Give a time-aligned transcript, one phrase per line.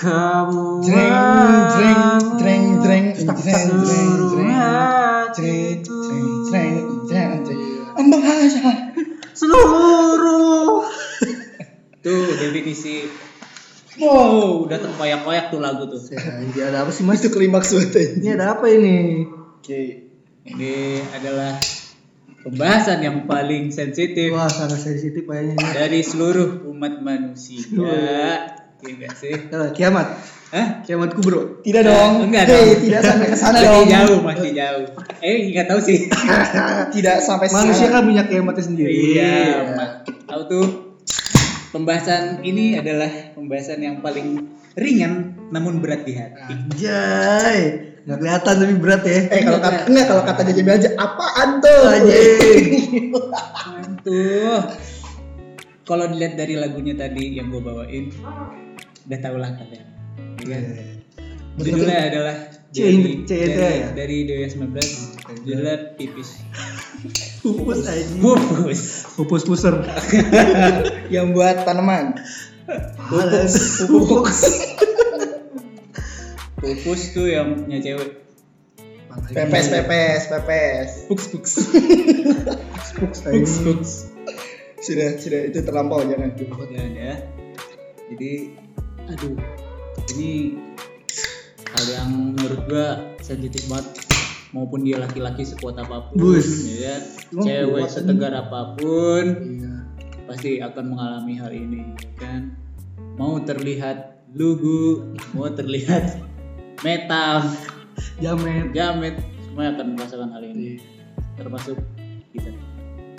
[0.00, 1.12] Kamu Jreng,
[1.76, 2.00] jreng,
[2.40, 3.84] jreng, jreng, Stuck, jreng, stuck.
[3.84, 5.98] jreng, jreng, Seluruh jreng, hatiku.
[6.00, 7.60] jreng, jreng, jreng, jreng.
[8.00, 8.70] Ambang aja.
[9.36, 10.88] Seluruh
[12.00, 13.04] Tuh definisi.
[14.00, 16.00] Wow, udah terkoyak-koyak tuh lagu tuh.
[16.16, 17.20] Anjir ada apa sih mas?
[17.20, 18.24] Itu klimaks banget.
[18.24, 19.28] Ini ada apa ini?
[19.60, 20.08] Oke.
[20.48, 20.72] Ini
[21.12, 21.60] adalah
[22.40, 27.60] pembahasan yang paling sensitif Wah sangat sensitif kayaknya dari seluruh umat manusia.
[28.80, 29.36] Iya nggak sih?
[29.36, 30.08] Eh, kiamat,
[30.56, 30.80] Hah?
[30.80, 31.60] kiamat kubro.
[31.60, 32.24] Tidak dong.
[32.24, 32.80] Enggak Hei, dong.
[32.80, 33.88] tidak sampai ke sana masih dong.
[33.92, 34.86] jauh, masih jauh.
[35.20, 35.98] Eh, nggak tahu sih.
[36.96, 38.00] Tidak sampai Manusia sana.
[38.00, 38.92] kan punya kiamatnya sendiri.
[39.20, 39.36] Iya,
[39.76, 39.90] Mak.
[40.24, 40.66] tahu tuh.
[41.70, 46.50] Pembahasan ini adalah pembahasan yang paling ringan namun berat di hati.
[46.50, 47.60] Anjay,
[48.10, 49.20] nggak kelihatan tapi berat ya.
[49.30, 51.82] Eh kalau kata enggak kalau kata dia aja apaan tuh?
[51.86, 52.66] Anjing.
[53.70, 54.60] Mantuh.
[55.86, 58.10] Kalau dilihat dari lagunya tadi yang gue bawain,
[59.06, 59.86] udah tau lah kalian.
[60.42, 60.62] Ya kan?
[61.62, 62.36] Judulnya adalah
[62.70, 63.90] C- dari, dari, ya?
[63.94, 66.38] dari Dewa 19 Judulnya Pipis
[67.42, 68.18] Pupus anjing.
[68.22, 68.80] Pupus
[69.18, 69.74] Pupus puser.
[71.14, 72.18] Yang buat tanaman.
[73.06, 73.54] Pupus.
[73.86, 74.40] Pupus.
[76.60, 78.20] Pupus tuh yang punya cewek
[79.34, 80.90] Pepes, pepes, pepes.
[81.10, 81.52] Puks puks
[82.94, 83.64] Puks anjing.
[83.66, 83.92] puks
[84.80, 86.30] Sudah, sudah itu terlampau jangan.
[86.38, 87.14] Jangan ya
[88.12, 88.32] Jadi
[89.10, 89.34] Aduh
[90.14, 90.30] Ini
[91.70, 92.88] Hal yang menurut gua
[93.18, 93.86] sensitif banget
[94.50, 96.66] maupun dia laki-laki sekuat apa pun Bus.
[96.66, 97.02] ya kan?
[97.46, 99.74] Cewek setegar apa pun Iya.
[100.26, 102.54] pasti akan mengalami hal ini kan
[103.14, 106.18] mau terlihat lugu mau terlihat
[106.80, 107.44] metal
[108.16, 108.72] Jamet.
[108.72, 110.80] jamet semua akan merasakan hal ini
[111.34, 111.76] termasuk
[112.30, 112.52] kita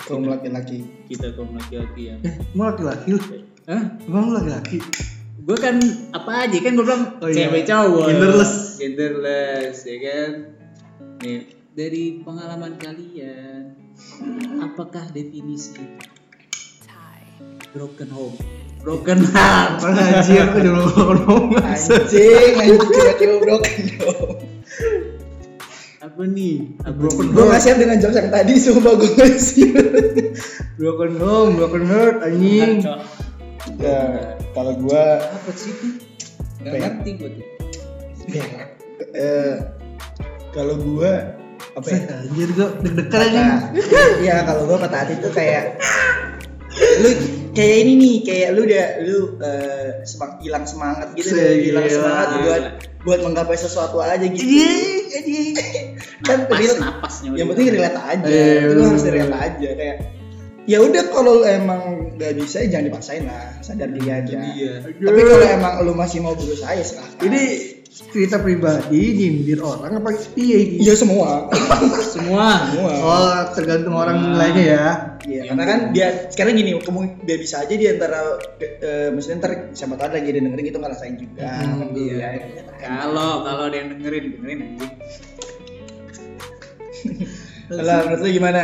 [0.02, 0.82] Kaum laki-laki.
[1.06, 3.18] kita kaum laki-laki yang Eh, emang laki-laki lu?
[3.64, 3.82] Hah?
[4.02, 4.78] Emang laki-laki?
[5.38, 5.78] gue kan
[6.10, 7.46] apa aja kan gue bilang Oh iya.
[7.46, 8.54] cewek cowok Genderless.
[8.78, 10.30] genderless ya kan
[11.18, 11.38] nih
[11.72, 13.74] dari pengalaman kalian
[14.60, 15.82] apakah definisi
[17.72, 18.36] broken home
[18.84, 24.36] broken heart anjir, aku udah ngomong Anjing, anjing tiba-tiba broken dong.
[26.02, 26.66] apa nih
[26.98, 29.86] Broken Gue gak siap dengan jokes yang tadi, sumpah gue gak siap.
[30.74, 32.82] Broken home, broken heart, anjing.
[33.78, 35.72] Ya, kalau gue apa sih
[36.66, 36.74] ya?
[36.74, 37.46] ngerti gue tuh
[39.14, 39.54] eh,
[40.50, 41.12] kalau gue
[41.78, 41.98] apa ya?
[42.18, 43.46] Anjir gua deg-degan anjing.
[43.46, 43.60] Nah,
[44.18, 45.78] Iya kalau gue patah hati tuh kayak
[46.98, 47.10] lu
[47.52, 52.42] kayak ini nih kayak lu udah lu eh, semang hilang semangat gitu hilang semangat Gila.
[52.42, 52.62] buat
[53.02, 55.54] buat menggapai sesuatu aja gitu Anjing, anjing.
[56.22, 58.88] kan napas napasnya yang penting relate aja Iya, itu lu bener.
[58.88, 59.96] harus relate aja kayak
[60.62, 61.82] ya udah kalau lu emang
[62.14, 64.72] gak bisa jangan dipaksain lah sadar diri aja Iya.
[64.86, 67.42] tapi kalau emang lu masih mau berusaha ya silahkan Ini
[67.92, 70.76] cerita pribadi nyindir orang apa piye iki?
[70.80, 71.52] iya semua
[72.16, 74.36] semua semua Oh, tergantung orang Wah.
[74.40, 74.86] lainnya ya.
[75.22, 79.52] Iya, karena kan dia sekarang gini, kemungkinan dia bisa aja dia antara eh, maksudnya ntar
[79.70, 81.46] siapa tahu lagi dia dengerin gitu ngerasain juga.
[81.46, 82.26] Hmm, gitu iya.
[82.42, 82.62] ya.
[82.80, 84.92] kalau kalau ada yang dengerin dengerin anjing
[87.72, 88.62] Lah, menurut lu gimana?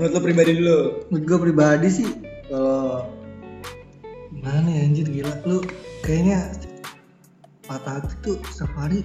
[0.00, 0.78] Menurut lu pribadi dulu.
[1.12, 2.08] Menurut gue pribadi sih
[2.46, 3.04] kalau
[4.30, 5.58] gimana ya anjir gila lu
[6.06, 6.38] kayaknya
[7.66, 9.02] patah hati tuh setiap hari.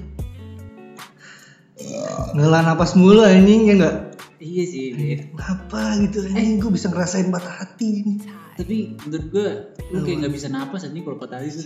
[2.37, 3.95] Ngelah napas mulu anjing ya enggak
[4.41, 5.33] iya sih Dit.
[5.37, 6.57] kenapa gitu anjing?
[6.57, 8.15] Gue bisa ngerasain patah hati ini
[8.51, 9.47] tapi menurut gue
[9.95, 11.63] lu kayak nggak bisa napas anjing kalau patah hati tuh.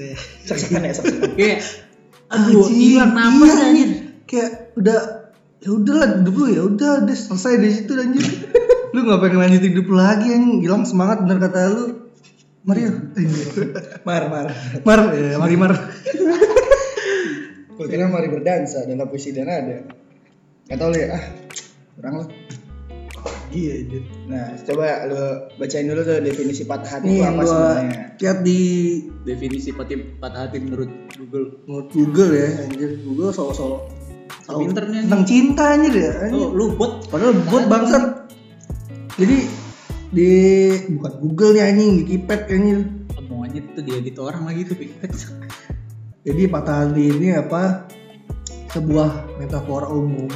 [0.47, 1.31] Saksakan ya, saksakan.
[1.39, 1.59] kayak
[2.31, 3.67] aduh Anjing, hilang napas iya, anjing.
[3.67, 3.91] anjing.
[4.27, 4.49] kayak
[4.79, 4.99] udah
[5.63, 8.25] ya udahlah hidup lu ya udah udah selesai di situ anjir
[8.93, 10.59] lu nggak pengen lanjut hidup lagi anjing.
[10.63, 11.85] Hilang semangat bener kata lu.
[12.65, 12.97] Mario
[14.09, 14.47] Mar, mar.
[14.81, 15.73] Mar ya, mari Mar
[17.75, 19.77] Kira mari berdansa dalam puisi dan ada.
[20.65, 21.23] Gak tau lu ya, ah
[21.95, 22.25] kurang lu.
[23.53, 25.21] iya anjir Nah, coba lu
[25.55, 28.01] bacain dulu tuh definisi patah hati nih apa gua sebenarnya.
[28.19, 28.59] lihat di
[29.23, 33.87] definisi patah patah hati menurut Google menurut Google ya anjir Google soal-soal
[34.45, 36.35] So pinter nih, tentang cinta anjir ya anjir.
[36.41, 38.03] oh lu bot padahal buat bangsat
[39.15, 39.37] jadi
[40.11, 40.29] di
[40.99, 42.77] bukan Google nih anjing di keypad kayaknya
[43.25, 44.75] monyet tuh diedit orang lagi tuh
[46.25, 47.85] Jadi patah hati ini apa?
[48.69, 50.27] Sebuah metafora umum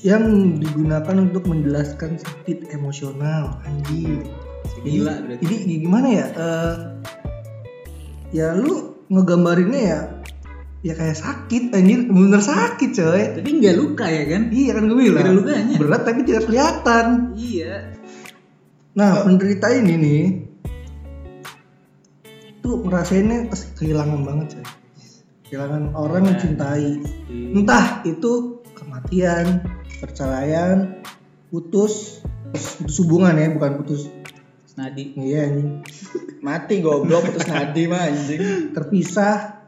[0.00, 0.24] yang
[0.56, 4.24] digunakan untuk menjelaskan sakit emosional anjing.
[4.80, 6.26] gila Jadi, berarti jadi gimana ya?
[6.30, 6.74] Eh,
[8.30, 10.00] ya lu ngegambarinnya ya
[10.80, 14.42] ya kayak sakit anjir bener sakit coy Tapi nggak luka ya kan?
[14.48, 15.76] iya kan gue bilang Nggak lukanya.
[15.76, 17.06] berat tapi tidak kelihatan
[17.36, 17.74] Iya.
[18.96, 20.22] nah penderita ini nih
[22.60, 24.64] tuh ngerasainnya kehilangan banget coy
[25.50, 27.02] kehilangan orang yang cintai.
[27.26, 29.66] Entah itu kematian
[29.98, 31.02] perceraian
[31.50, 32.22] putus
[32.54, 34.06] putus hubungan ya bukan putus.
[34.78, 35.12] Nadi.
[35.18, 35.82] iya anjing.
[36.46, 38.70] Mati goblok putus nadi mah anjing.
[38.70, 39.58] terpisah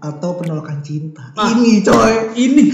[0.00, 1.36] atau penolakan cinta.
[1.36, 1.52] Ah.
[1.52, 2.32] ini coy.
[2.32, 2.64] Ini.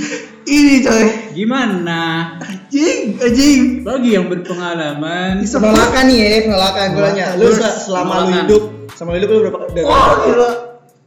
[0.47, 1.05] Ini coy.
[1.35, 2.39] Gimana?
[2.39, 3.83] anjing anjing.
[3.83, 5.43] Bagi yang berpengalaman.
[5.43, 6.87] bisa Penolakan nih ya, penolakan.
[6.95, 7.27] Gue nanya.
[7.35, 8.63] Lu selama lu hidup,
[8.95, 9.59] sama lu hidup lu berapa?
[9.83, 10.51] Wah gila.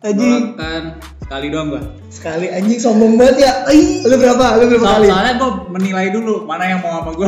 [0.03, 0.41] Anjing.
[0.53, 0.83] Penolakan
[1.27, 1.83] sekali doang gua.
[2.07, 3.51] sekali anjing sombong banget ya.
[3.69, 3.99] Ih.
[4.01, 4.45] Lu berapa?
[4.57, 5.07] Lu berapa So- kali?
[5.07, 7.27] soalnya gua menilai dulu mana yang mau sama gua.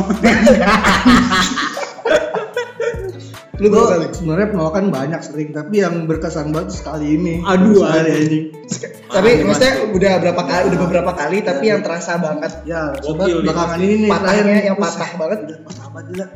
[3.60, 4.06] Lu berapa kali?
[4.16, 8.46] sebenarnya penolakan banyak sering tapi yang berkesan banget sekali ini Aduh, sekali anjing
[9.10, 12.52] Tapi maksudnya udah berapa kali, udah beberapa kali tapi yang terasa banget.
[12.64, 15.40] ya sobat belakangan ini nih Patahnya yang patah banget.
[15.44, 16.28] Udah patah banget gila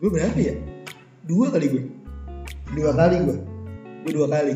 [0.00, 0.54] Gue berapa ya?
[1.22, 1.82] Dua kali gue.
[2.72, 3.36] Dua kali gue.
[4.02, 4.54] Gue dua kali.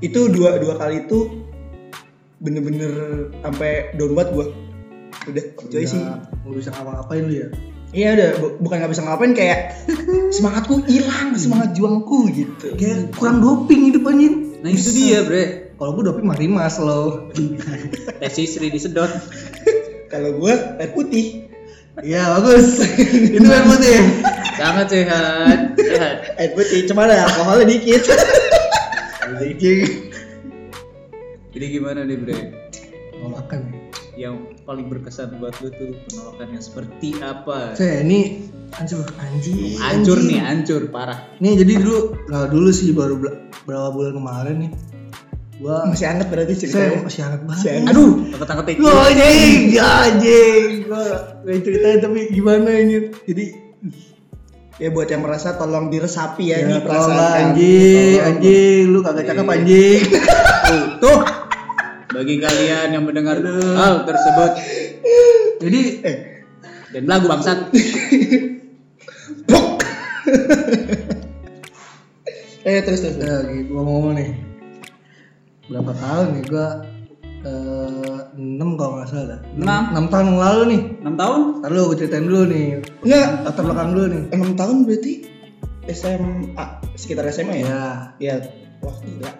[0.00, 1.18] Itu dua dua kali itu
[2.38, 2.92] bener-bener
[3.38, 4.46] sampai down banget gue.
[5.26, 6.00] Udah, coy sih.
[6.00, 7.48] nggak bisa ngapa-ngapain lu ya
[7.88, 9.72] Iya udah, bu- bukan nggak bisa ngapain kayak
[10.36, 12.76] semangatku hilang, semangat juangku gitu.
[12.76, 15.72] kayak kurang doping hidup anjing Nah itu dia bre.
[15.74, 17.32] kalau gue doping mah rimas lo
[18.20, 19.08] Tes istri disedot.
[20.08, 21.44] Kalau gue air putih,
[21.98, 23.96] iya bagus itu yang putih
[24.54, 25.58] Sangat sehat.
[25.76, 26.16] Sehat.
[26.34, 28.08] air putih cuma ada alkoholnya dikit.
[29.22, 30.07] anjing
[31.58, 32.38] Jadi gimana nih bre?
[33.10, 33.74] penolakan
[34.14, 37.74] ya Yang paling berkesan buat lu tuh penolakan yang seperti apa?
[37.74, 40.28] saya ini hancur anjing Hancur anjing.
[40.28, 41.26] nih, hancur parah.
[41.36, 43.18] nih jadi dulu nggak dulu sih baru
[43.66, 44.70] berapa bulan kemarin nih
[45.58, 46.98] gua Masih hangat berarti saya ceritanya.
[47.02, 47.90] masih hangat banget Masih.
[47.90, 48.78] Aduh, takut-takut itu.
[48.78, 50.68] Lo anjing, ya anjing.
[50.84, 51.04] Gua
[51.44, 52.96] ceritain tapi gimana ini.
[53.24, 53.44] Jadi
[54.78, 57.42] Ya buat yang merasa tolong diresapi ya, ini ya perasaan tolong lah, kamu.
[57.42, 60.00] anjing, anjing, lu kagak cakep anjing.
[60.06, 61.18] Tuh, tuh.
[62.08, 63.36] Bagi kalian yang mendengar
[63.76, 64.52] hal tersebut
[65.58, 66.16] Jadi Eh,
[66.88, 67.68] dan lagu bangsat.
[72.64, 73.16] eh terus terus.
[73.16, 74.30] ya gitu gua ngomong nih.
[75.68, 76.66] Berapa tahun nih gua
[77.44, 79.38] eh, 6 kalau nggak salah.
[79.52, 79.82] Enam.
[80.08, 80.80] 6 tahun yang lalu nih.
[81.04, 81.40] 6 tahun?
[81.60, 82.66] Ntar lu gua ceritain dulu nih.
[83.04, 84.22] Enggak, Latar belakang dulu nih.
[84.32, 85.12] enam tahun berarti
[85.88, 86.64] SMA
[86.96, 87.68] sekitar SMA ya?
[87.68, 87.84] Ya.
[88.20, 88.36] Iya.
[88.80, 89.30] Wah gila.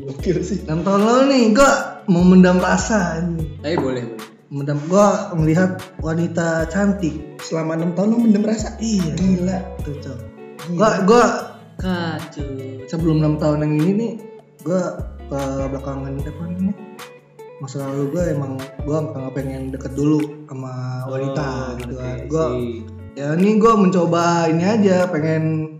[0.00, 0.58] Gokil sih.
[0.66, 1.70] 6 tahun lalu nih gua
[2.10, 3.60] memendam rasa anjing.
[3.62, 4.04] Tapi boleh, boleh.
[4.50, 7.14] Memendam gua melihat wanita cantik.
[7.42, 8.74] Selama enam tahun lu mendem rasa?
[8.82, 9.14] Iya.
[9.18, 9.58] Gila.
[9.82, 10.18] Tuh, Cok.
[10.74, 11.24] Gua gua
[11.74, 12.46] Kacau.
[12.86, 14.12] sebelum enam tahun yang ini nih
[14.62, 14.82] gue
[15.26, 15.40] ke
[15.74, 16.74] belakangan apa namanya
[17.58, 18.52] masa lalu gue emang
[18.86, 22.46] gue nggak pengen deket dulu sama wanita Oh, gitu kan gue
[23.18, 25.76] ya ini gue mencoba ini aja pengen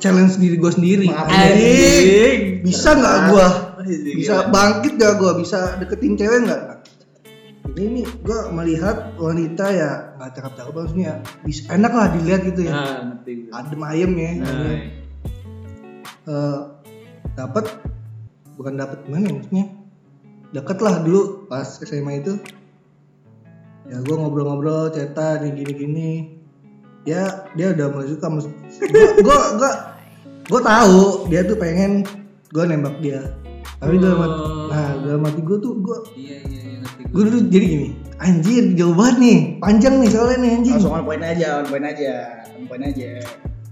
[0.00, 1.06] challenge diri gue sendiri.
[1.12, 2.60] Anjing.
[2.60, 3.48] bisa nggak gue
[4.20, 6.62] bisa bangkit gak gue bisa deketin cewek nggak?
[7.70, 11.12] Ini nih gue melihat wanita ya nggak cakep cakep maksudnya.
[11.46, 12.72] Bisa enak lah dilihat gitu ya.
[12.74, 13.20] Nah,
[13.56, 14.30] adem ayem ya.
[14.42, 14.54] Nah,
[16.28, 16.58] eh
[17.38, 17.64] dapat
[18.60, 19.66] bukan dapat gimana ya maksudnya?
[20.50, 22.36] Deket lah dulu pas SMA itu.
[23.88, 26.10] Ya gue ngobrol-ngobrol cerita nih gini-gini.
[27.08, 29.70] Ya dia udah mulai suka gue gue
[30.50, 32.02] gue tahu dia tuh pengen
[32.50, 33.22] gue nembak dia
[33.78, 34.66] tapi dalam hati, Oh.
[34.68, 37.88] nah dalam hati gue tuh gue iya, iya, iya, gue dulu jadi gini
[38.18, 41.86] anjir jauh banget nih panjang nih soalnya nih anjing Langsung on point aja, on point
[41.86, 42.12] aja,
[42.52, 43.10] on point aja.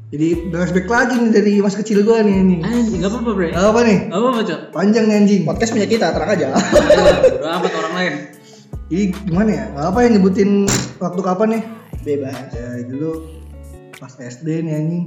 [0.09, 3.49] jadi flashback lagi nih dari masa kecil gue nih anjing Anjing, gak apa-apa, Bre.
[3.51, 4.61] Gak apa nih Gak apa-apa, Cok.
[4.73, 6.47] panjang nih anjing Podcast punya kita, terang aja.
[7.35, 8.13] Udah amat orang lain.
[8.89, 9.65] Jadi gimana ya?
[9.69, 10.51] Gak apa ya nyebutin
[10.97, 11.63] waktu kapan nih?
[12.01, 12.49] Bebas.
[12.57, 13.11] Ya dulu
[13.95, 15.05] pas SD nih anjing.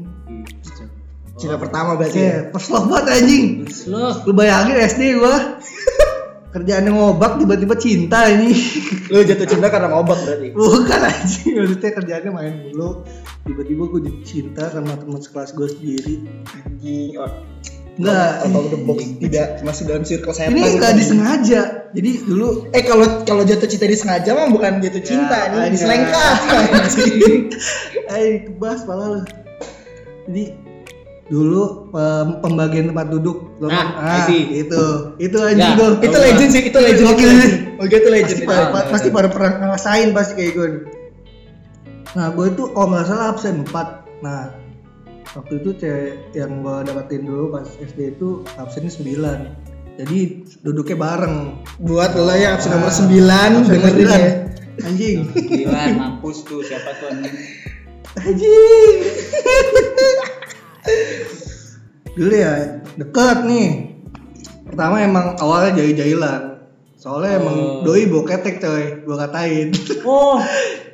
[1.42, 2.20] Cinta pertama berarti.
[2.22, 2.46] ya?
[2.46, 3.44] Oke, pas banget anjing.
[3.66, 4.30] Slow.
[4.30, 5.58] Lu bayangin SD gua
[6.54, 8.52] kerjaannya ngobak tiba-tiba cinta ini.
[9.08, 10.48] Lu jatuh cinta karena ngobak berarti.
[10.52, 13.02] Bukan anjing, maksudnya kerjaannya main dulu.
[13.42, 16.22] Tiba-tiba gua jatuh cinta sama teman sekelas gua sendiri.
[16.54, 17.18] Anjing.
[17.18, 17.32] Oh.
[17.92, 18.48] Enggak.
[18.48, 20.56] Of the box tidak masuk dalam circle setan.
[20.56, 21.62] Ini nggak disengaja.
[21.92, 25.72] Jadi dulu Eh kalau kalau jatuh cinta disengaja mah bukan jatuh cinta Ya, nih, ada.
[25.76, 26.36] diselengkat.
[28.12, 29.22] Eh, kebas pala lu.
[30.28, 30.44] Jadi
[31.28, 34.50] dulu pem- pembagian tempat duduk Nah, kan- ah, see.
[34.58, 34.82] itu
[35.18, 37.08] itu anjing Ya, itu legend sih, itu legend.
[37.08, 37.38] Gokil itu sih.
[37.38, 37.54] legend.
[37.74, 38.28] Oh gitu legend.
[38.28, 38.50] pasti itu.
[38.50, 40.68] pada, Ah, pasti pada pernah ngerasain pasti kayak gue
[42.12, 43.72] nah gue itu kalau nggak salah absen 4
[44.20, 44.52] nah
[45.32, 49.64] waktu itu cewek yang gue dapetin dulu pas SD itu absennya 9
[49.98, 50.20] jadi
[50.60, 51.36] duduknya bareng
[51.80, 54.20] Buat lo yang absen nomor Ah, 9 absen dengerin sembilan.
[54.20, 54.32] ya.
[54.82, 57.36] anjing Gila, mampus tuh siapa tuh anjing.
[58.18, 58.96] anjing
[62.12, 62.54] dulu ya
[62.94, 63.70] deket nih
[64.64, 66.42] pertama emang awalnya jahil-jahilan
[66.96, 67.82] soalnya emang Oh.
[67.84, 69.74] doi bawa ketek coy gua katain
[70.04, 70.38] Oh,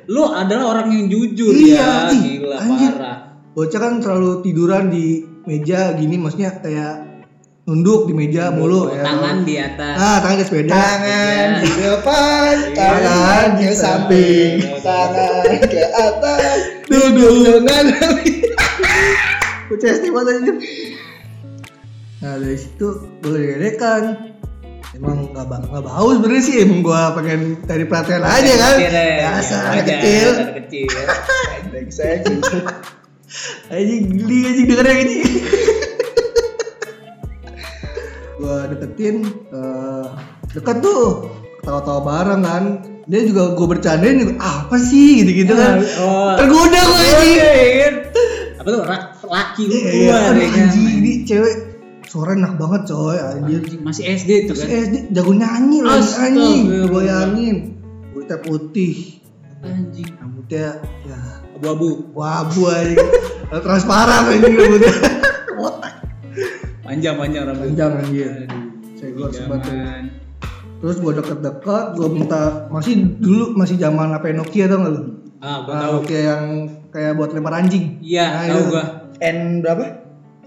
[0.06, 1.90] lu adalah orang yang jujur Iya, ya.
[2.08, 2.92] ih, Gila anjir.
[2.94, 3.18] parah.
[3.52, 5.06] bocah kan selalu tiduran di
[5.44, 7.04] meja gini maksudnya kayak
[7.64, 9.94] nunduk di meja mulu ya Tangan di atas.
[9.96, 14.52] ah tangan di sepeda Tangan di depan, tangan Tangan di samping.
[14.78, 17.34] tangan ke atas, Duduk.
[17.60, 17.84] dengan
[19.68, 20.52] bocah SD banget aja
[22.18, 22.86] nah dari situ
[23.22, 24.34] gue ledekan
[24.96, 28.74] emang gak, ba gak bau sebenernya sih emang gue pengen cari perhatian aja kan?
[28.80, 28.88] ya.
[28.90, 30.28] biasa Ya, anak wajar, kecil.
[30.34, 30.88] anak kecil.
[31.68, 32.18] Brengsek.
[33.68, 35.18] anjing geli anjing dengerin ini
[38.38, 39.16] gue deketin
[39.52, 40.06] eh,
[40.56, 41.28] deket tuh.
[41.60, 42.64] Ketawa-tawa bareng kan?
[43.04, 45.20] Dia juga gue bercandain juga apa sih?
[45.20, 45.84] gitu-gitu kan?
[46.00, 46.32] Oh.
[46.40, 47.38] tergoda gue anjing
[48.78, 50.62] Ra- Laki lu Iya, keluar aduh, ya kan.
[50.64, 51.54] anjing ini cewek
[52.04, 54.66] suara enak banget coy anjir Masih SD tuh kan.
[54.66, 57.56] SD jago nyanyi loh anjing bayangin
[58.10, 58.94] kulitnya putih
[59.58, 60.08] Anjing.
[60.14, 60.68] rambutnya
[61.02, 61.18] ya
[61.52, 62.08] Abu-abu.
[62.12, 62.98] wabu anjing
[63.54, 64.94] transparan anjing rambutnya
[65.58, 65.94] Botak.
[66.80, 67.64] Panjang-panjang rambut.
[67.66, 69.28] panjang anjir tuh.
[69.28, 70.02] Jangan.
[70.78, 75.02] terus gua deket-deket gua minta masih dulu masih zaman apa Nokia tau gak lu
[75.38, 75.92] Ah, gua Ah, tahu.
[76.00, 76.42] Nokia yang
[76.88, 78.70] kayak buat lempar anjing Iya, Nah, tahu itu.
[78.70, 78.84] gua.
[79.20, 79.84] N berapa?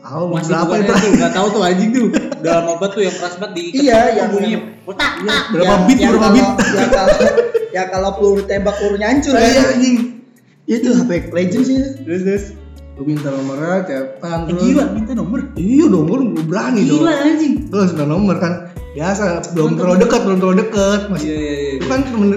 [0.02, 2.06] tahu Masih berapa itu enggak tahu tuh anjing tuh.
[2.42, 4.60] Udah lama banget tuh yang keras banget di Iya, yang- bunyinya.
[4.82, 5.44] Botak, Iya, tak.
[5.52, 7.16] berapa Yang- bit berapa bit Ya kalau
[7.72, 9.46] ya kalau peluru tembak peluru nyancur kan.
[9.46, 9.96] iya anjing
[10.68, 11.78] itu HP Legend sih.
[12.02, 12.46] Terus terus.
[12.92, 15.40] gua minta nomornya cetan Eh, terus gila minta nomor.
[15.56, 17.54] iya dong gua gua berani dong Gila anjing.
[17.64, 18.54] gue langsung minta nomor kan
[18.92, 21.88] biasa belum terlalu dekat belum terlalu dekat masih Iya iya iya.
[21.88, 22.30] kan temen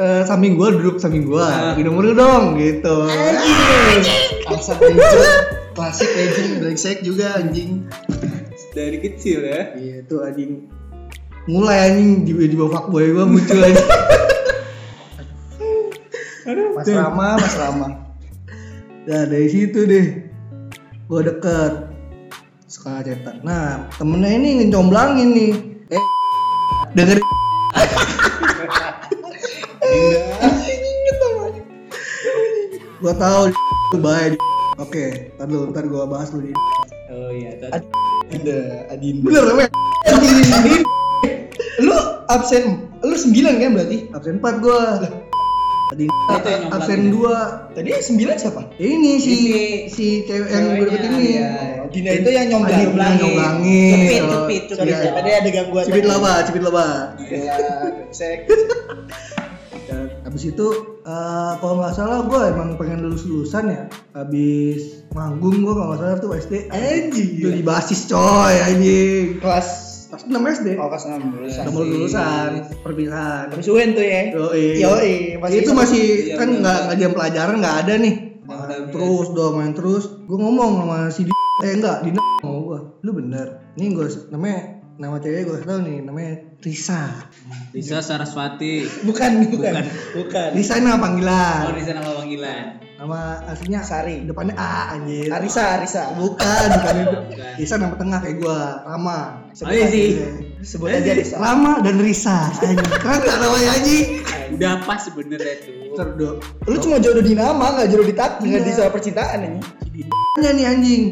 [0.00, 1.44] eh, samping gua duduk samping gua.
[1.46, 1.72] Ah.
[1.72, 3.08] bagi nomor lu dong gitu.
[4.48, 5.32] Alasan legend.
[5.76, 7.84] Klasik legend brengsek juga anjing.
[8.76, 9.72] Dari kecil ya.
[9.76, 10.68] iya itu anjing.
[11.48, 13.84] Mulai anjing di di bawah fuckboy gua muncul aja
[16.76, 17.88] Mas Rama, Mas Rama.
[19.08, 20.06] nah dari situ deh.
[21.08, 21.88] Gua deket.
[22.68, 23.40] Suka cetak.
[23.46, 25.52] Nah temennya ini ngecomblangin nih.
[25.88, 26.04] Eh
[26.92, 27.18] denger
[32.98, 33.42] gua tahu
[33.92, 34.32] lu baik
[34.76, 35.04] oke
[35.36, 36.52] ntar lu ntar gua bahas lu di
[37.06, 37.86] Oh iya, tadi.
[38.28, 38.58] Ada
[38.90, 39.22] Adinda.
[39.24, 39.70] bener namanya
[41.78, 41.94] Lu
[42.26, 44.10] absen lu 9 kan berarti?
[44.10, 44.98] absen 4 gua
[45.86, 47.00] tadi Itu yang nyomblangin absen?
[47.14, 48.62] 2 Tadi 9 siapa?
[48.76, 49.34] ini si
[49.86, 51.50] si cewek yang gue deket ini iya.
[51.78, 52.74] Oh, Dina itu yang nyomblang.
[52.74, 54.86] Adin yang nyomblangin Cepit, Oh, cepit, cepit.
[54.90, 54.98] iya.
[55.14, 55.84] Tadi ada gangguan.
[55.86, 56.86] cipit laba cipit laba
[57.22, 57.54] Ya,
[57.86, 58.38] brengsek.
[59.86, 60.66] Dan habis itu
[61.06, 63.82] eh, kalau nggak salah gue emang pengen lulus lulusan ya.
[64.12, 67.30] Habis manggung gue kalau nggak salah tuh SD Anjing.
[67.40, 69.38] itu di basis coy anjing.
[69.38, 69.68] Kelas
[70.06, 71.62] pas 6 SD oh kelas 6 lulusan.
[71.74, 72.50] mau lulusan
[72.86, 74.22] perpisahan Habis UN tuh ya.
[74.30, 74.64] Yoi.
[74.78, 78.14] Yoi, masih itu masih Iya, kan nggak nggak jam pelajaran nggak ada nih.
[78.46, 80.04] Main ada, terus dong main terus.
[80.30, 81.32] Gue ngomong sama si di
[81.66, 83.46] eh enggak Dina ngomong gue lu bener.
[83.74, 87.28] Ini gue namanya nama cewek gue tau nih namanya Risa
[87.70, 88.88] Bisa Saraswati.
[89.02, 89.74] Bukan, bukan.
[90.14, 90.48] Bukan.
[90.52, 92.64] Risa ini nama panggilan Oh, di sana nama panggilan.
[92.96, 94.24] nama aslinya Sari.
[94.24, 96.16] depannya A anjir Arisa, Arisa.
[96.16, 96.94] bukan bukan
[97.28, 97.52] Bukan.
[97.54, 99.18] Risa nama tengah kayak gue Rama
[99.54, 100.16] Oh, iya sih.
[100.58, 101.36] Sebut aja Arisa.
[101.36, 104.06] Rama dan Risa anjing keren gak namanya anjing
[104.48, 105.92] Udah pas sebenarnya tuh.
[105.92, 106.30] terdo
[106.64, 108.60] Lu cuma jodoh di nama, nggak jodoh di takdir, Iya.
[108.62, 109.60] di soal percintaan ini.
[110.36, 111.02] Nya nih anjing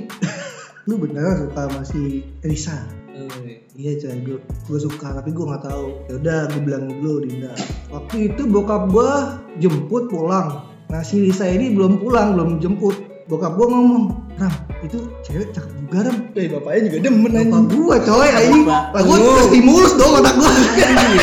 [0.87, 2.77] lu bener suka sama si Risa
[3.15, 3.57] Oh, iya.
[3.75, 5.87] Iya coy, gue, gue suka tapi gue nggak tahu.
[6.07, 7.55] Ya udah, gue bilang dulu Dinda.
[7.89, 9.11] Waktu itu bokap gue
[9.59, 10.67] jemput pulang.
[10.91, 12.99] Nah si Risa ini belum pulang, belum jemput.
[13.25, 14.05] Bokap gue ngomong,
[14.37, 14.53] Ram,
[14.83, 16.17] itu cewek cakep juga Ram.
[16.35, 17.65] Eh, bapaknya juga demen Bapak anjing.
[17.71, 18.61] gue coy, ini.
[18.67, 19.33] Bapak Lah gue lu.
[19.49, 20.51] stimulus dong otak gue.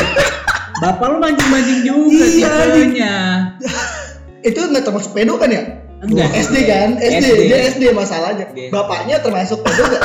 [0.82, 3.14] Bapak lu mancing-mancing juga Iya, tipenya.
[4.48, 5.62] Itu nggak termasuk pedo kan ya?
[6.02, 6.34] Enggak.
[6.34, 6.98] SD kan?
[6.98, 7.40] SD, SD.
[7.46, 8.50] dia SD masalahnya.
[8.74, 10.02] Bapaknya termasuk pedo nggak?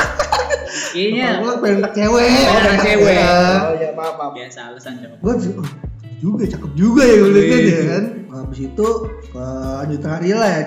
[0.98, 2.26] Kayaknya Gue pengen anak cewek.
[2.26, 3.16] Pengen anak cewek.
[3.22, 4.32] Oh ya maaf maaf.
[4.34, 5.14] biasa alasan sama.
[5.22, 5.68] Gue oh,
[6.18, 7.66] juga cakep juga ya gue liatnya Wih.
[7.70, 8.04] dia kan.
[8.34, 8.88] Habis itu
[9.30, 9.46] ke
[9.78, 10.64] lanjut hari lah ya.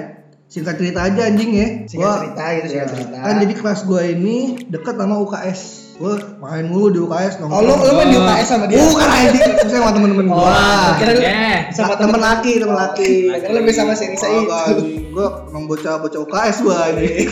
[0.52, 1.68] Singkat cerita aja anjing ya.
[1.88, 3.18] Singkat Gua- cerita gitu, singkat ya, cerita.
[3.20, 4.38] Kan jadi kelas gue ini
[4.72, 8.66] dekat sama UKS gue main mulu di UKS Oh, lu lu main di UKS sama
[8.66, 8.82] dia?
[8.82, 10.98] Bukan anjing, saya sama temen-temen Oh, gua.
[10.98, 13.14] kira lu Eh, sama temen laki, temen laki.
[13.30, 14.84] Kira lu sama si Risa itu.
[15.14, 17.30] Gue emang bocah-bocah UKS gua ini.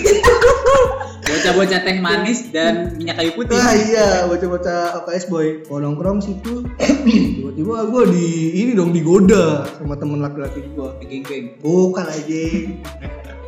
[1.30, 3.58] bocah-bocah teh manis dan minyak kayu putih.
[3.58, 5.48] Ah iya, bocah-bocah UKS boy.
[5.66, 6.62] Kalau nongkrong situ,
[7.42, 10.94] tiba-tiba gue di ini dong digoda sama temen laki-laki gua.
[11.02, 11.58] Geng-geng.
[11.58, 12.42] Bukan aja.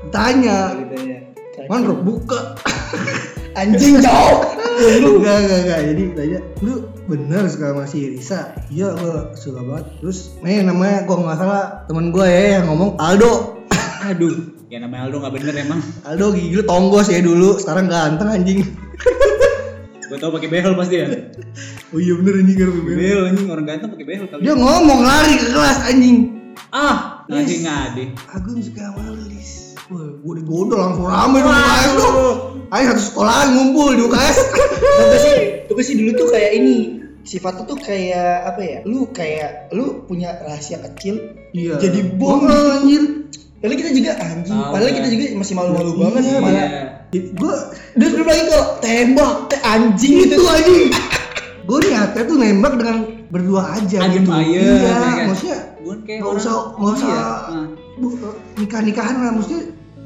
[0.10, 0.74] Tanya,
[1.70, 2.58] man buka.
[3.56, 4.40] Anjing jauh.
[4.82, 5.80] Enggak, enggak, enggak.
[5.92, 6.74] Jadi tanya, lu
[7.06, 8.56] bener suka sama si Risa?
[8.72, 9.86] Iya, gua suka banget.
[10.00, 13.62] Terus, nih namanya gua nggak salah temen gua ya yang ngomong Aldo.
[14.10, 14.34] Aduh,
[14.72, 15.80] ya namanya Aldo nggak bener emang.
[16.08, 18.64] Aldo gigi lu tonggos ya dulu, sekarang ganteng anjing.
[20.12, 21.08] Gue tau pakai behel pasti ya.
[21.96, 24.44] Oh iya bener anjing kan Behel anjing orang ganteng pakai behel kali.
[24.44, 26.18] Dia ngomong lari ke kelas anjing.
[26.72, 28.04] Ah, ngadi ngadi.
[28.28, 29.80] Agung suka sama lu, Lis.
[29.88, 32.51] Wah, gua digoda langsung rame tuh.
[32.72, 34.38] Ayo satu sekolahan ngumpul di UKS.
[35.02, 35.36] Tapi sih,
[35.68, 36.76] tapi sih dulu tuh kayak ini
[37.22, 38.78] sifatnya tuh kayak apa ya?
[38.84, 41.36] Lu kayak lu punya rahasia kecil.
[41.52, 41.80] Iya.
[41.80, 42.44] Jadi bom.
[42.44, 43.28] Oh, anjir.
[43.60, 44.56] Padahal kita juga anjing.
[44.56, 44.98] Tahu, Padahal kan?
[44.98, 46.22] kita juga masih malu-malu banget.
[46.24, 46.68] Iya, Malah
[47.12, 47.22] Iya.
[47.36, 47.56] Gua
[47.92, 50.44] dia belum lagi kok tembak, teh anjing itu itu.
[50.56, 50.88] anjing.
[51.62, 52.98] Gue niatnya tuh nembak dengan
[53.30, 54.32] berdua aja Adem gitu.
[54.32, 55.16] aja, iya, ya kan?
[55.30, 57.22] maksudnya nggak orang- usah nggak usah Iya.
[57.22, 57.68] Ah.
[57.96, 58.08] bu,
[58.58, 59.62] nikah nikahan lah maksudnya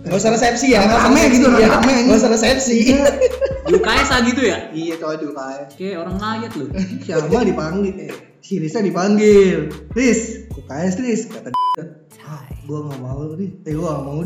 [0.05, 1.67] Gak usah resepsi ya, nggak usah Rame gitu, ya.
[1.67, 2.05] rame anjing.
[2.05, 2.77] Nggak usah resepsi.
[3.75, 4.69] UKS ah gitu ya?
[4.69, 6.65] iya coba di UKS Kayak orang layat lu.
[7.03, 11.83] si Alma dipanggil eh si Risa dipanggil Riz UKS Riz kata dia
[12.21, 14.21] ah gue nggak mau Riz eh gue nggak mau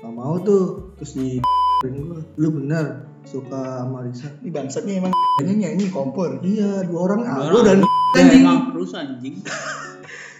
[0.00, 1.36] nggak mau tuh terus di
[1.84, 6.40] gue lu bener suka sama Risa Ini bangsatnya emang ini nyanyi kompor.
[6.40, 7.78] iya dua orang aku dan
[8.16, 9.36] anjing emang terus anjing.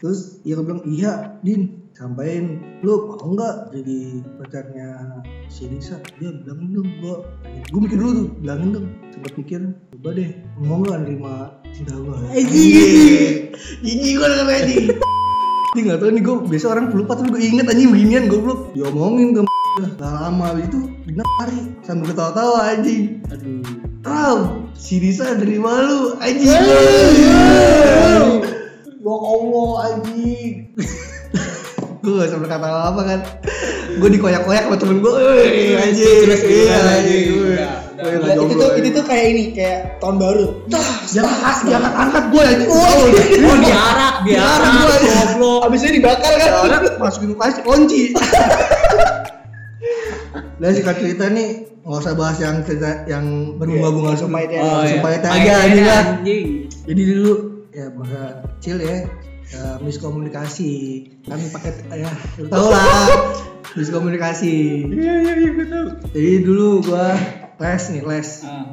[0.01, 3.99] terus dia bilang iya Din sampaikan lu mau nggak jadi
[4.43, 4.89] pacarnya
[5.47, 6.03] si Risa?
[6.19, 7.23] Dia bilangin dong gua.
[7.71, 9.61] Gue mikir dulu tuh bilangin dong sempet mikir
[9.95, 12.19] coba deh mau nggak nerima cinta gua?
[12.35, 13.55] Anjing
[13.87, 14.87] jijik gua dengan anjing
[15.73, 18.77] dia nggak tahu nih gue biasa orang pelupa tapi gue inget anjing beginian goblok.
[18.77, 19.41] Diomongin ke
[19.73, 23.25] Gak lama itu Dina lari sambil ketawa-tawa anjing.
[23.33, 23.65] Aduh.
[24.05, 26.53] Ram, si Risa dari malu anjing.
[29.01, 30.77] Ya Allah anjing
[32.03, 33.21] Gue gak sampai kata apa kan
[33.97, 36.79] Gue dikoyak-koyak sama temen gue Eh gitu Iya.
[37.31, 37.55] Gue- gue
[38.03, 40.67] Nah, itu tuh itu tuh kayak ini kayak tahun baru.
[40.67, 41.31] Jangan
[41.63, 44.73] jangan angkat gue anjing Oh diarak, Diarak diarak.
[44.75, 45.15] gua, anjing.
[45.15, 45.61] Goblok.
[45.63, 46.51] Abis itu dibakar kan?
[46.99, 48.03] Masukin UKS kunci
[50.57, 51.49] Dan singkat cerita nih
[51.81, 54.61] nggak usah bahas yang cerita yang berbunga-bunga Langsung semua main ya.
[54.61, 54.91] Oh, iya.
[54.93, 56.05] supaya teh Main aja aja, kan.
[56.17, 56.47] anjing.
[56.83, 57.33] jadi dulu
[57.69, 58.21] ya masa
[58.53, 58.97] kecil ya,
[59.53, 60.73] ya miskomunikasi.
[61.23, 62.11] Kan pakai ya
[62.49, 63.09] tau lah.
[63.73, 64.85] miskomunikasi.
[64.87, 65.67] Iya, iya, iya, gue
[66.11, 67.13] jadi dulu gua
[67.57, 68.31] les nih les.
[68.43, 68.67] Ah.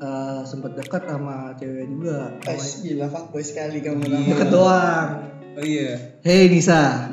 [0.00, 2.40] Eh, sempet dekat sama cewek juga.
[2.42, 4.12] Eh, Sama- gila fuckboy sekali kamu Iya.
[4.14, 4.28] nama.
[4.30, 5.08] deket doang.
[5.50, 5.90] Oh iya.
[6.22, 7.10] Hei Nisa.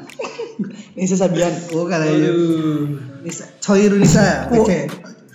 [0.94, 1.52] Ini sesabian.
[1.70, 2.98] bukan aja Aduh.
[3.22, 4.48] Nisa Coiru Nisa.
[4.48, 4.88] Kece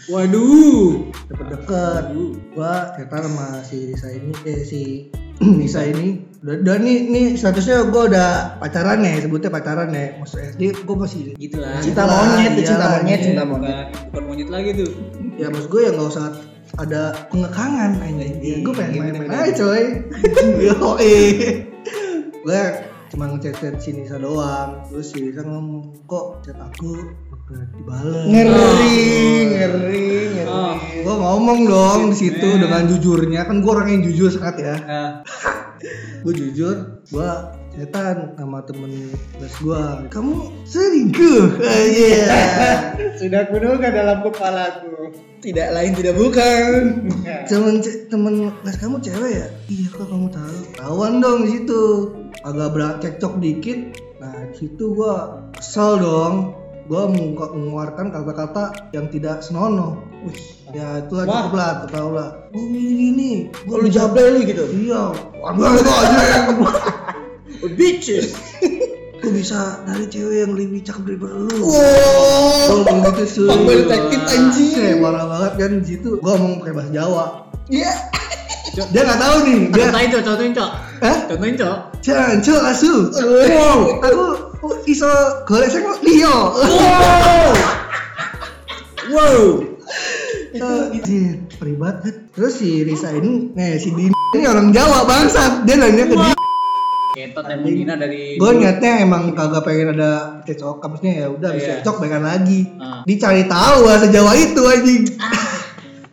[0.09, 1.13] Waduh.
[1.29, 2.05] deket-deket
[2.51, 4.83] gua cerita sama si Nisa ini eh si
[5.61, 8.29] Nisa ini udah, udah nih nih statusnya gua udah
[8.59, 11.79] pacaran ya sebutnya pacaran ya maksud SD gua masih Gitu lah.
[11.79, 13.25] Cinta Lah, monyet, tuh, cinta iyalah, monyet, iya.
[13.25, 13.73] cinta monyet.
[13.73, 14.91] Bukan, bukan monyet lagi tuh.
[15.33, 16.27] ya maksud gue ya nggak usah
[16.77, 19.83] ada pengekangan anjing ya, gue pengen Gitu, main-main aja coy
[20.61, 21.33] yo eh
[22.37, 22.63] gue
[23.09, 26.97] cuma ngechat-chat si Nisa doang terus si Nisa ngomong kok chat aku
[27.49, 28.97] udah dibales Ngeri,
[29.53, 30.05] ngeri,
[30.37, 30.49] ngeri.
[30.49, 30.77] Oh.
[30.81, 35.09] gue ngomong dong di situ dengan jujurnya kan gue orang yang jujur sangat ya Nah,
[36.23, 36.77] gue jujur
[37.11, 37.31] gue
[37.73, 40.35] chatan sama temen les gue kamu
[40.69, 41.47] selingkuh
[41.89, 42.29] iya
[43.23, 45.15] Sudah kunoga dalam kepalaku.
[45.43, 46.73] Tidak lain tidak bukan.
[47.47, 47.79] temen
[48.11, 49.47] temen les kamu cewek ya?
[49.71, 50.59] Iya kok kamu tahu?
[50.79, 51.85] Tahuan dong di situ.
[52.43, 53.95] Agak berak cekcok dikit.
[54.19, 56.62] Nah di situ gua kesel dong
[56.93, 60.37] gua mengungka- mengeluarkan kata-kata yang tidak senonoh Wih,
[60.71, 61.25] ya Wah.
[61.25, 63.31] cukup lah tau lah oh gini gini
[63.65, 64.69] Gua lu jablay lu gitu.
[64.77, 66.21] iya waduh itu aja
[67.73, 68.37] Bitches.
[69.23, 72.85] gua bisa dari cewek yang lebih cakep daripada lu Wow.
[72.85, 74.71] Ngomong gitu sih Fuckboy detektif, anjing.
[74.75, 77.25] Kayak parah banget kan di situ gua ngomong pakai bahasa Jawa
[77.67, 77.93] Iya.
[78.73, 80.71] Dia nggak tahu nih dia contohin cok, contohin cok.
[81.03, 81.17] Hah?
[81.29, 81.77] Contohin cok.
[82.03, 82.95] Jancu asu.
[83.53, 85.11] Wow, aku iso
[85.45, 86.37] golek sing liya.
[86.57, 87.49] Wow.
[89.13, 89.41] Wow.
[90.53, 92.33] Itu anjir, perih banget.
[92.33, 95.69] Terus si Risa ini, nih si Dini ini orang Jawa bangsat.
[95.69, 96.35] Dia nanya ke dia.
[97.13, 101.69] Ketot emang Dina dari Gue niatnya emang kagak pengen ada cecok, maksudnya ya udah bisa
[101.69, 101.77] Iya.
[101.85, 102.73] cocok baikan lagi.
[102.81, 103.05] Ah.
[103.05, 105.03] Dicari tahu bahasa Jawa itu anjing.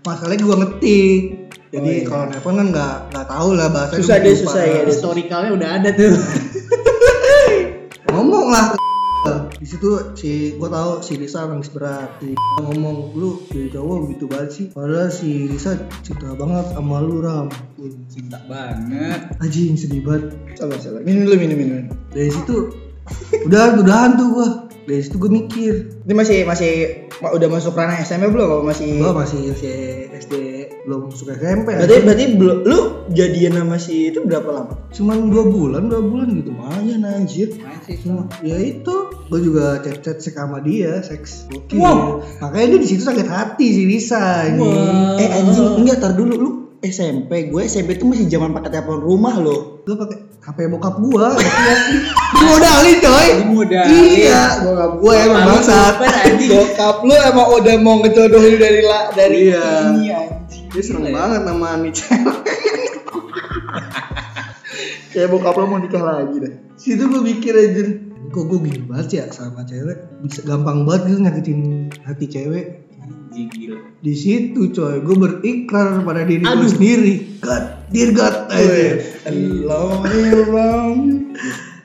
[0.03, 1.23] Masalahnya gue ngetik.
[1.69, 2.03] Jadi Oh, iya.
[2.03, 4.89] kalau nelfon kan nggak nggak tahu lah bahasa Susah deh, susah ya, dia.
[4.89, 6.11] Historikalnya udah ada tuh.
[8.09, 8.65] ngomong lah
[9.53, 14.25] di situ si gua tahu si Risa nangis berat si ngomong lu jadi cowok gitu
[14.25, 17.51] banget sih padahal si Risa cinta banget sama lu ram
[18.07, 19.19] Cinta banget.
[19.37, 21.03] anjing sedih banget Sabar, sabar.
[21.03, 21.83] Minum dulu, minum, minum.
[22.09, 22.71] dari situ
[23.43, 24.47] udah udahan tuh gua
[24.81, 26.71] dari situ gua mikir Ini masih masih
[27.19, 28.47] ma- udah masuk ranah SMP belum?
[28.57, 28.89] Apa masih?
[28.97, 29.75] gua masih masih
[30.15, 30.33] SD
[30.89, 34.73] belum masuk SMP Berarti berarti belum lu jadian sama si itu berapa lama?
[34.89, 37.53] cuman dua bulan dua bulan gitu Lumayan anjir.
[37.55, 38.01] Main sih.
[38.01, 38.95] Cuma, ya itu
[39.29, 42.25] gue juga chat chat seks sama dia seks oke Wow.
[42.41, 45.15] makanya dia di situ sakit hati si Risa ini Wah.
[45.15, 46.49] Eh anjing, enggak tar dulu lu
[46.79, 49.83] SMP, gue SMP tuh masih zaman pakai telepon rumah loh.
[49.83, 51.35] gue pakai HP bokap gua
[52.39, 54.03] modalin coy Dimodalin.
[54.15, 55.93] iya bokap gua emang bangsat.
[56.47, 59.65] Bokap lu emang udah mau ngejodohin dari la, dari Iya.
[59.91, 60.48] ini anjing.
[60.69, 62.37] Dia seneng banget sama nih cewek
[65.09, 66.53] Kayak bokap lu mau nikah lagi dah.
[66.77, 67.81] situ gue mikir aja
[68.29, 69.97] kok gue gini banget ya sama cewek?
[70.21, 71.59] Bisa gampang banget gitu nyakitin
[72.05, 72.85] hati cewek.
[73.29, 73.77] Gila.
[74.01, 77.15] di situ coy gue berikrar pada diri gue sendiri.
[77.41, 80.69] God dear God aja Hello, hello.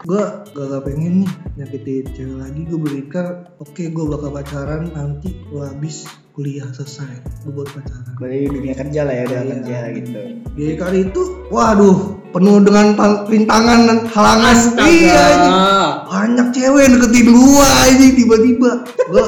[0.04, 5.34] gue gak, gak pengen nih nyakitin cewek lagi gue berikrar oke gue bakal pacaran nanti
[5.50, 8.14] gue habis kuliah selesai gue baru pacaran.
[8.18, 9.40] Berarti dunia kerja lah ya, Iya.
[9.58, 10.18] kerja gitu.
[10.54, 12.98] di kali itu waduh penuh dengan
[13.30, 14.54] rintangan dan halangan.
[14.58, 14.86] Astaga.
[14.90, 15.50] iya ini.
[16.10, 18.70] Banyak cewek deketin gua aja tiba-tiba.
[19.10, 19.24] Gua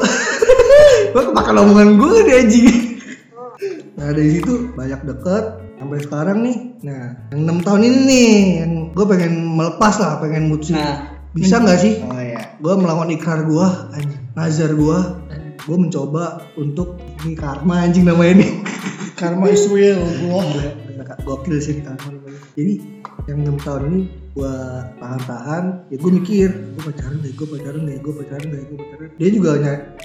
[1.15, 2.67] gua kemakan omongan gua deh anjing.
[3.95, 5.43] Nah dari situ banyak deket
[5.79, 6.57] sampai sekarang nih.
[6.83, 10.75] Nah yang enam tahun ini nih yang gua pengen melepas lah pengen mutusin.
[10.75, 11.93] Nah, bisa nggak sih?
[12.01, 12.41] Oh ya.
[12.57, 13.45] gua melawan ikrar
[13.93, 15.21] anjing nazar gua.
[15.67, 18.51] Gua mencoba untuk ini karma anjing namanya nih
[19.19, 19.99] Karma is real.
[19.99, 20.47] Gila,
[20.87, 22.17] bener, gokil sih karma
[22.57, 22.81] jadi
[23.29, 24.01] yang enam tahun ini
[24.33, 28.77] gua tahan-tahan ya gue mikir gue pacaran deh gue pacaran deh gue pacaran deh gue
[28.81, 29.09] pacaran.
[29.21, 29.49] Dia juga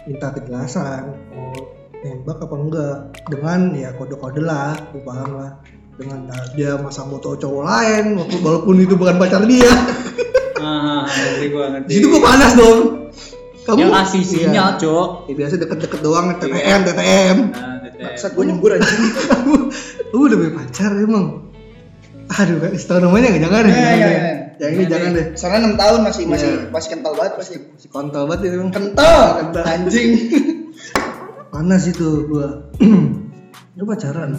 [0.04, 1.52] minta kejelasan mau
[2.04, 2.96] nembak apa enggak.
[3.32, 5.52] Dengan ya kode-kode lah gue paham lah.
[5.96, 8.04] Dengan uh, dia masang foto cowok lain
[8.44, 9.68] walaupun itu bukan pacar dia
[10.62, 11.86] ah, ngerti gua ngerti.
[11.86, 12.78] di situ gue panas dong
[13.62, 14.30] kamu Ya kasih Iya.
[14.42, 15.08] sinyal, Cok.
[15.24, 18.14] Ya, biasa deket-deket doang TTM TTM Nah, teteh.
[18.16, 18.90] Saat gue nyembur anjing.
[19.22, 19.54] kamu
[20.04, 21.26] kamu udah punya pacar emang
[22.28, 24.32] aduh kan tahu namanya nggak jangan deh Iya, jangan iya, deh iya.
[24.56, 26.60] jangan deh jangan deh Soalnya 6 tahun masih masih Iya.
[26.70, 27.54] masih kental banget pasti.
[27.76, 29.20] si kontol banget itu emang Kental,
[29.60, 30.10] anjing.
[31.48, 32.48] panas itu gua
[33.76, 34.30] lu pacaran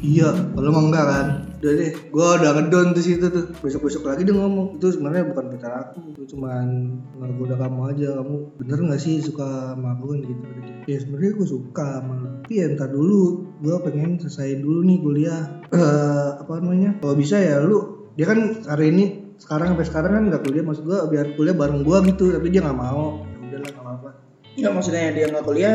[0.00, 1.26] iya kalau emang enggak kan
[1.62, 3.54] udah deh gua udah ngedon tuh situ tuh.
[3.62, 4.82] Besok besok lagi dia ngomong.
[4.82, 8.08] Itu sebenarnya bukan pacar aku itu cuman ngegoda kamu aja.
[8.18, 10.18] Kamu bener nggak sih suka sama aku kan?
[10.26, 10.42] Gitu
[10.90, 12.28] ya sebenarnya aku suka sama lu.
[12.42, 13.22] Tapi ya ntar dulu
[13.62, 15.42] gua pengen selesai dulu nih kuliah.
[15.70, 16.98] Eh, apa namanya?
[16.98, 19.04] Kalau bisa ya lu dia kan hari ini
[19.38, 20.66] sekarang sampai sekarang kan nggak kuliah.
[20.66, 23.22] Maksud gua biar kuliah bareng gua gitu tapi dia nggak mau.
[23.22, 24.10] Ya udahlah nggak apa-apa.
[24.58, 25.74] Enggak maksudnya dia nggak kuliah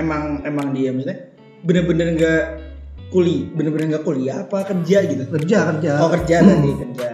[0.00, 2.65] emang emang dia maksudnya bener-bener nggak
[3.06, 5.22] kuliah bener-bener nggak kuliah apa kerja gitu?
[5.30, 5.90] Kerja kerja.
[6.02, 7.08] Oh kerja tadi kerja.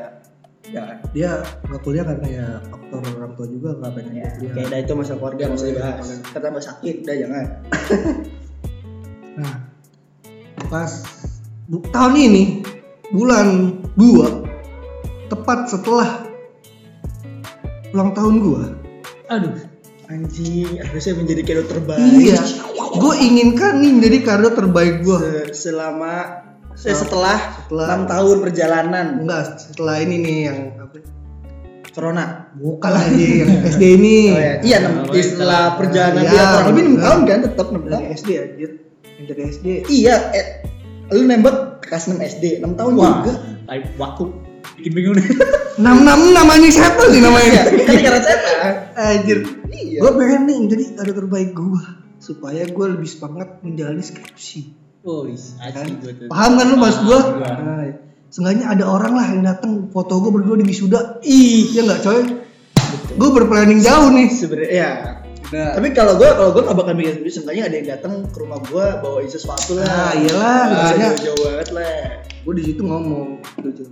[0.72, 1.31] Ya dia
[1.68, 4.55] nggak kuliah karena ya faktor orang tua juga nggak pengen ya kuliah.
[4.72, 6.07] kayak itu masalah keluarga nggak usah dibahas.
[6.33, 7.46] Kata mbak sakit udah jangan.
[9.33, 9.55] Nah
[10.68, 10.92] pas
[11.64, 12.61] bu- tahun ini
[13.12, 14.44] bulan dua
[15.28, 16.28] tepat setelah
[17.92, 18.64] ulang tahun gua.
[19.28, 19.57] Aduh.
[20.09, 22.37] anjing harusnya menjadi kado terbaik iya
[22.94, 25.18] gue inginkan nih menjadi kado terbaik gua.
[25.18, 26.14] Se- selama
[26.74, 29.07] eh, setelah Setelah- enam tahun perjalanan.
[29.20, 30.98] Enggak setelah ini nih yang apa?
[31.88, 32.48] Corona.
[32.55, 34.16] Bukan lagi yang SD ini.
[34.31, 37.05] Oh ya iya enam- Oh, iya, setelah perjalanan Iya, dia kurang lebih enam benar.
[37.05, 38.05] tahun kan tetap enam dari tahun.
[38.14, 38.70] SD anjir
[39.12, 40.46] yang dari SD iya eh,
[41.11, 43.33] lu nembak kelas 6 SD 6 tahun Wah, juga.
[43.62, 44.24] tai waktu.
[44.74, 45.26] Bikin bingung nih.
[45.81, 47.62] enam enam namanya siapa nih namanya?
[47.66, 49.38] Iya, kan karena setan anjir.
[49.68, 49.98] Iya.
[50.00, 51.83] Gue pengen nih jadi kado terbaik gue
[52.23, 54.79] supaya gue lebih semangat menjalani skripsi.
[55.03, 55.87] Oh, kan?
[55.99, 56.31] tuh.
[56.31, 57.03] paham kan lu mas?
[57.03, 57.91] Gue nah,
[58.31, 61.19] seenggaknya ada orang lah yang datang foto gue berdua di wisuda.
[61.27, 62.21] Ih iya nggak coy?
[63.19, 64.29] Gue berplanning jauh nih.
[64.31, 64.93] Sebenarnya ya
[65.53, 68.41] Nah, tapi kalau gue kalau gue gak bakal mikir sendiri seenggaknya ada yang datang ke
[68.41, 69.85] rumah gue bawain sesuatu lah.
[69.85, 71.97] Nah iyalah Ah, maksudnya jauh banget lah.
[72.41, 73.85] Gue di situ ngomong gitu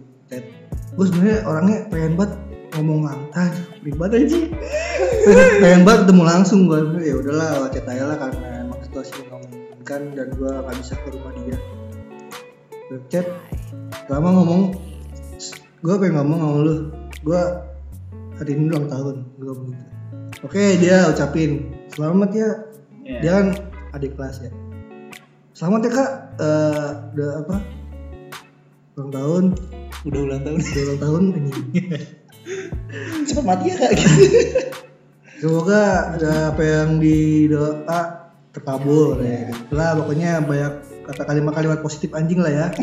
[1.00, 2.32] gue sebenarnya orangnya pengen banget
[2.76, 2.98] ngomong
[3.34, 4.38] langsung ribet aja.
[5.60, 10.28] Pengen, banget ketemu langsung gue ya udahlah chat aja lah karena emang situasi memungkinkan dan
[10.34, 11.56] gue nggak bisa ke rumah dia.
[12.90, 13.26] Gua chat
[14.06, 14.62] lama ngomong.
[15.80, 16.74] Gue pengen ngomong sama lu.
[17.20, 17.42] Gue
[18.40, 19.90] hari ini ulang tahun gue ngomong gitu
[20.44, 21.74] oke dia ucapin.
[21.92, 22.50] Selamat ya.
[23.04, 23.18] Ya.
[23.20, 23.46] dia kan
[23.96, 24.50] adik kelas ya.
[25.52, 26.10] Selamat ya kak.
[26.40, 27.56] Eh, udah apa?
[28.96, 29.44] Ulang tahun.
[30.06, 30.60] Udah ulang tahun.
[30.62, 31.68] udah ulang tahun anjing.
[33.22, 34.10] Cepat mati ya kak gitu.
[35.40, 35.82] semoga
[36.12, 38.00] ada apa yang didoa
[38.50, 39.48] terkabul ya.
[39.70, 42.66] lah pokoknya banyak kata kalimat-kalimat positif anjing lah ya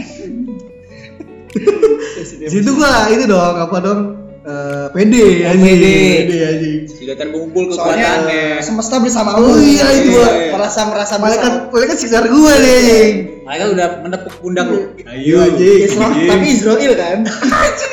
[2.47, 4.01] situ gua itu dong apa dong
[4.47, 5.95] Eh, pede Oh, anjing pede.
[6.23, 8.63] pede anjing Sudah terkumpul kekuatannya.
[8.63, 10.55] semesta bersama Oh iya, itu gua.
[10.55, 14.95] merasa merasa malaikat malaikat sekitar gua nih anjing Mereka udah menepuk pundak lu.
[15.03, 17.17] Ayo anjing Isra- tapi Israel kan.
[17.59, 17.91] anjing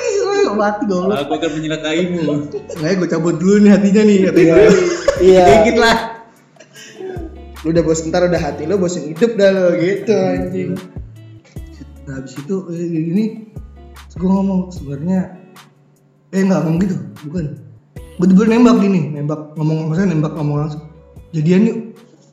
[0.54, 2.22] Israel mati dong Aku akan menyelakaimu.
[2.78, 4.54] Nah, gue cabut dulu nih hatinya nih hatinya.
[5.18, 5.44] Iya.
[5.46, 5.96] Dikit lah.
[7.64, 10.76] Lu udah bosen ntar udah hati lu bosen hidup dah lo gitu anjing.
[12.04, 13.48] Nah, habis itu eh,
[14.12, 15.32] terus gue ngomong sebenarnya
[16.28, 17.56] eh enggak ngomong gitu, bukan.
[18.20, 20.84] Gue tiba nembak gini, nembak ngomong maksudnya nembak ngomong langsung.
[21.32, 21.78] Jadian yuk.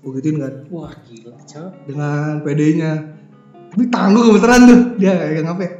[0.03, 1.71] Gue gituin kan Wah gila cowok.
[1.87, 2.91] dengan PD-nya.
[3.71, 5.71] Tapi tangan gue gemeteran tuh, dia kayak ngapain.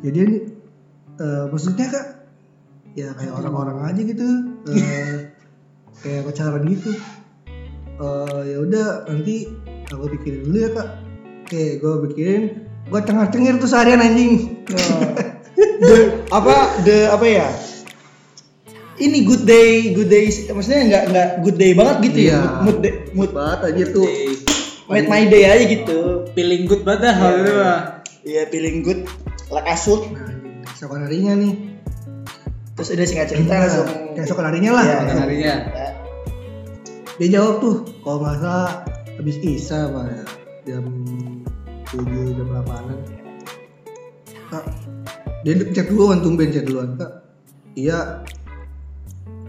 [0.00, 0.44] Jadian yuk.
[1.14, 2.06] Eh, maksudnya kak
[2.94, 4.26] ya kayak orang-orang aja gitu
[4.66, 5.14] Eh,
[6.02, 6.90] kayak pacaran gitu
[7.94, 9.46] Eh, ya udah nanti
[9.86, 10.88] aku pikirin dulu ya kak
[11.44, 12.42] oke gue pikirin
[12.84, 14.58] gue tengah cengir tuh seharian anjing
[15.54, 15.96] The,
[16.30, 17.46] apa the apa ya?
[18.94, 20.26] Ini good day, good day.
[20.30, 22.38] Maksudnya nggak nggak good day banget gitu Iya.
[22.38, 22.40] ya.
[22.62, 24.06] Mood day, mood banget aja tuh
[24.86, 26.26] made my day aja gitu.
[26.34, 27.80] Feeling good banget dah hal itu mah.
[28.22, 29.06] Iya feeling good,
[29.50, 30.02] like asut.
[30.10, 30.33] nah
[30.84, 31.52] keesokan harinya nih
[32.74, 33.86] Terus udah singkat cerita langsung.
[33.88, 35.54] Nah, keesokan harinya lah Iya, Keesokan harinya.
[35.72, 35.88] Ya.
[37.14, 38.70] dia jawab tuh kalau nggak salah
[39.16, 40.22] habis isa pak ya
[40.66, 40.84] jam
[41.88, 42.04] 7
[42.36, 42.98] jam 8an
[44.50, 44.64] kak
[45.40, 47.22] dia chat duluan tumben chat duluan kak
[47.72, 48.20] iya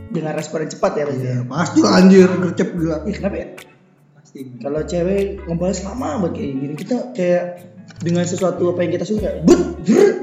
[0.06, 1.20] Dengan respon yang cepat ya pasti.
[1.20, 3.48] iya pasti lah anjir gercep gila Ih, kenapa ya?
[4.16, 4.40] Pasti.
[4.62, 7.44] Kalau cewek ngebales lama banget kayak gini, kita kayak
[8.00, 9.60] dengan sesuatu apa yang kita suka, but,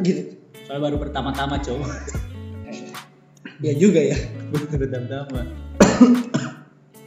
[0.01, 0.32] gitu.
[0.73, 1.85] Soalnya baru pertama-tama cowok.
[3.61, 4.17] Ya juga ya.
[4.49, 5.45] Baru pertama-tama.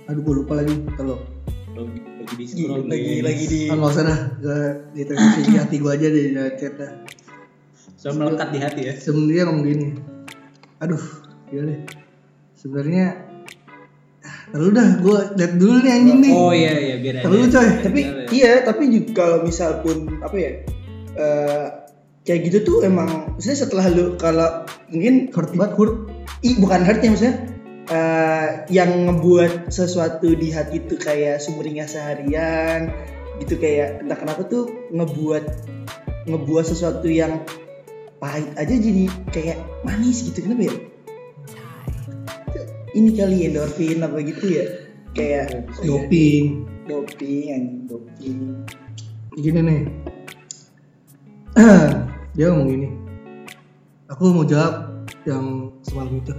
[0.05, 1.17] aduh gue lupa lagi kalau
[1.73, 1.97] Lagi
[2.37, 6.07] di scroll lagi lagi di ah nggak usah dah gak diterusin di hati gue aja
[6.13, 6.91] deh dari chat dah
[7.97, 8.93] Soalnya melekat di hati ya.
[8.93, 9.87] sebenarnya ngomong gini
[10.77, 11.01] aduh
[11.49, 11.79] gila deh
[12.53, 13.05] sebenarnya
[14.21, 17.57] ah, Lalu dah gue liat dulu nih anjing nih Oh iya iya biar Terlalu, aja.
[17.57, 17.67] coy.
[17.81, 20.51] tapi iya tapi juga kalau misal pun apa ya
[21.17, 21.65] eh,
[22.25, 25.95] kayak gitu tuh emang maksudnya setelah lu kalau mungkin hurt banget hurt
[26.41, 27.35] i, bukan hurtnya maksudnya
[27.93, 32.89] eh, yang ngebuat sesuatu di hati tuh kayak sumringah seharian
[33.37, 35.45] gitu kayak entah kenapa tuh ngebuat
[36.25, 37.45] ngebuat sesuatu yang
[38.17, 40.75] pahit aja jadi kayak manis gitu kenapa ya?
[42.95, 44.65] Ini kali endorfin apa gitu ya?
[45.11, 46.63] Kayak doping.
[46.87, 48.39] Doping anjing doping.
[49.35, 49.81] Gini nih
[52.35, 52.87] dia ngomong gini
[54.11, 54.91] aku mau jawab
[55.25, 56.33] yang semalam itu.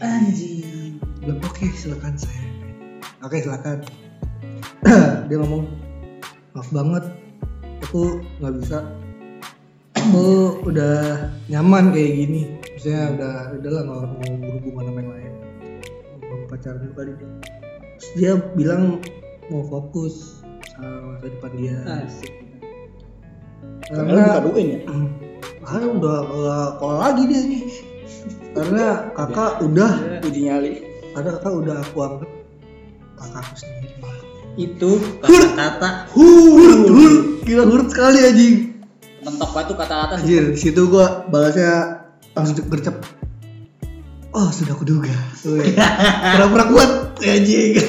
[0.00, 0.96] Anjing.
[1.20, 2.46] Bilang oke silakan saya.
[3.20, 3.84] Oke silakan.
[5.28, 5.68] Dia ngomong
[6.56, 7.04] maaf banget
[7.84, 8.78] aku nggak bisa.
[10.00, 12.42] Aku udah nyaman kayak gini.
[12.78, 15.32] Misalnya udah udahlah nggak mau berhubungan sama yang lain.
[16.24, 19.04] Mau pacaran dulu kali terus dia bilang
[19.52, 20.40] mau fokus
[20.72, 21.76] sama masa depan dia.
[21.84, 22.32] Asik.
[23.90, 24.78] karena karena bukan ya
[25.66, 26.16] ah udah
[26.78, 27.40] nggak lagi dia.
[27.44, 27.64] Nih
[28.50, 29.92] karena kakak udah.
[30.24, 30.72] Uji nyali.
[31.12, 32.30] Karena kakak udah aku anggap
[33.18, 33.88] kakakku sendiri.
[34.58, 34.90] Itu
[35.22, 36.10] kata-kata.
[36.12, 38.56] Hurut hurut gila hurut sekali anjing.
[39.22, 40.20] Mentok batu kata-kata.
[40.20, 42.96] Anjir di situ gua balasnya langsung gercep.
[44.30, 45.10] Oh sudah kuduga
[46.34, 46.90] pura-pura kuat
[47.22, 47.82] ya anjing.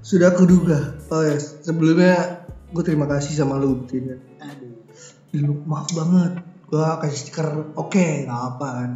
[0.00, 4.18] Sudah kuduga oh ya sebelumnya gue terima kasih sama lu buktinya
[5.36, 6.40] Lu maaf banget
[6.72, 8.90] gua kasih stiker oke nggak apa kan.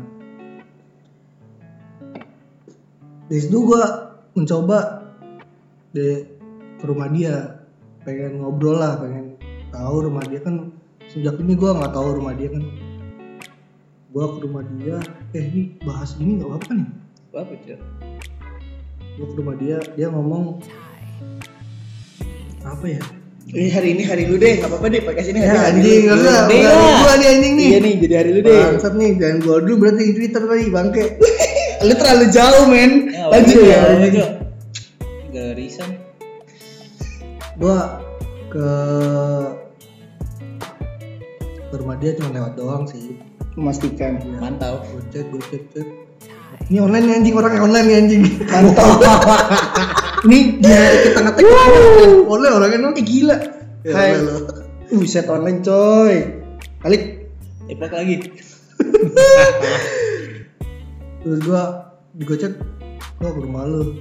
[3.28, 5.04] Dari situ gua mencoba
[5.92, 6.24] di
[6.80, 7.60] ke rumah dia
[8.08, 9.36] pengen ngobrol lah pengen
[9.68, 10.72] tahu rumah dia kan
[11.12, 12.64] sejak ini gua nggak tahu rumah dia kan.
[14.10, 14.96] Gua ke rumah dia
[15.36, 16.80] eh ini bahas ini nggak apa-apa kan
[17.30, 17.78] ya apa cuy
[19.14, 20.58] gua ke rumah dia dia ngomong
[22.66, 23.02] apa ya
[23.50, 26.00] ini hari ini hari lu deh nggak apa-apa deh pakai sini hari ya hari anjing
[26.00, 26.06] lu.
[26.06, 27.00] nggak usah Deh bukan lah.
[27.02, 29.74] gua nih anjing nih iya nih jadi hari lu deh Bangsat nih, jangan gua dulu
[29.82, 31.04] berarti di Twitter tadi bangke.
[31.86, 34.22] lu terlalu jauh men Ya, lanjut oke, ya oke.
[35.30, 35.90] Garisan.
[37.58, 37.78] Gua
[38.50, 38.68] ke
[41.70, 43.18] ke rumah dia cuma lewat doang sih.
[43.58, 44.78] memastikan Mantau.
[44.94, 45.86] Gue chat, gue chat, chat.
[46.70, 48.22] Ini online nih anjing, orangnya online nih anjing.
[48.46, 49.18] mantap
[50.20, 51.48] Ini dia kita ngetek
[52.28, 52.92] online orangnya no.
[52.92, 53.36] eh gila.
[53.88, 54.20] Ya, Hai.
[54.20, 54.44] lo.
[54.92, 56.44] Buset online coy.
[56.84, 57.32] Alik.
[57.64, 58.16] Teplak lagi.
[61.20, 61.62] terus gue
[62.16, 62.56] di gue chat
[63.20, 63.92] gue ke rumah lu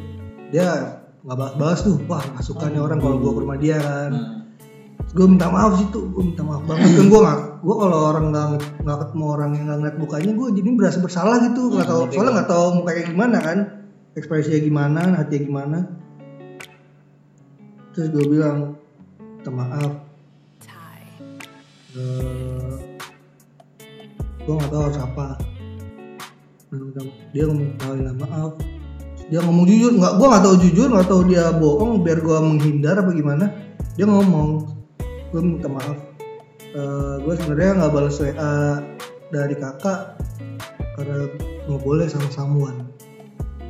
[0.56, 1.96] dia nggak bahas-bahas tuh.
[2.12, 4.12] Wah nih orang kalau gue ke rumah dia kan.
[4.12, 4.44] Nah,
[5.16, 7.00] gue minta maaf sih tuh gue minta maaf banget.
[7.00, 8.48] Kan gue nggak gue kalau orang nggak
[8.84, 11.62] nggak ketemu orang yang nggak ngeliat mukanya gue jadi berasa bersalah gitu.
[11.80, 13.60] Nggak tahu ngerti soalnya nggak tahu muka kayak gimana kan.
[14.20, 15.80] Ekspresinya gimana hatinya gimana
[17.96, 18.78] terus gue bilang
[19.40, 19.92] minta maaf.
[21.90, 22.76] Eh,
[24.46, 25.28] gue nggak tahu harus apa.
[26.70, 28.52] Dan dia ngomong "Oh, minta maaf.
[29.30, 32.96] Dia ngomong jujur nggak gue nggak tahu jujur nggak tahu dia bohong biar gue menghindar
[32.98, 33.46] apa gimana.
[33.98, 34.50] Dia ngomong
[35.34, 35.98] gue minta maaf.
[37.26, 38.32] Gue sebenarnya nggak balas wa
[39.30, 40.18] dari kakak
[40.98, 41.30] karena
[41.70, 42.76] nggak boleh sama samuan.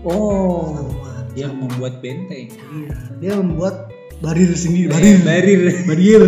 [0.04, 1.24] Oh samuan.
[1.36, 2.48] dia membuat benteng.
[2.52, 5.18] iya dia membuat barir sendiri Barir.
[5.24, 6.24] barir Barir.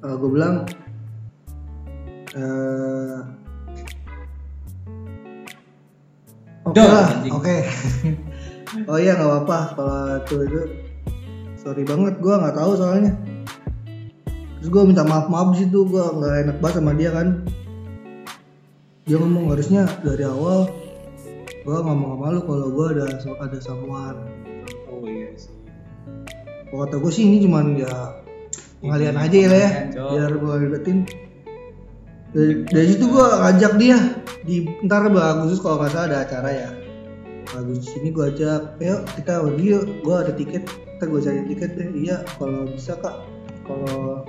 [0.00, 0.56] barir gue bilang
[2.36, 3.20] eh
[6.66, 7.56] Oke Dol, lah, oke.
[8.90, 10.62] oh iya nggak apa-apa kalau itu itu.
[11.62, 13.14] Sorry banget, gue nggak tahu soalnya.
[14.58, 17.46] Terus gue minta maaf maaf di situ, gue nggak enak banget sama dia kan.
[19.06, 20.66] Dia ngomong harusnya dari awal
[21.62, 24.35] gue ngomong sama lu kalau gue ada ada samuan.
[26.70, 27.94] Kata gue sih ini cuman ya
[28.82, 30.98] pengalian aja ya lah ya, biar gue ribetin.
[32.36, 33.96] Dari, dari situ gue ngajak dia
[34.44, 36.70] di ntar Agustus kalau nggak salah ada acara ya.
[37.56, 41.70] Agustus ini gue ajak, ayo kita pergi yuk, gue ada tiket, kita gue cari tiket
[41.78, 41.88] deh.
[41.94, 43.16] Iya, kalau bisa kak,
[43.64, 44.26] kalau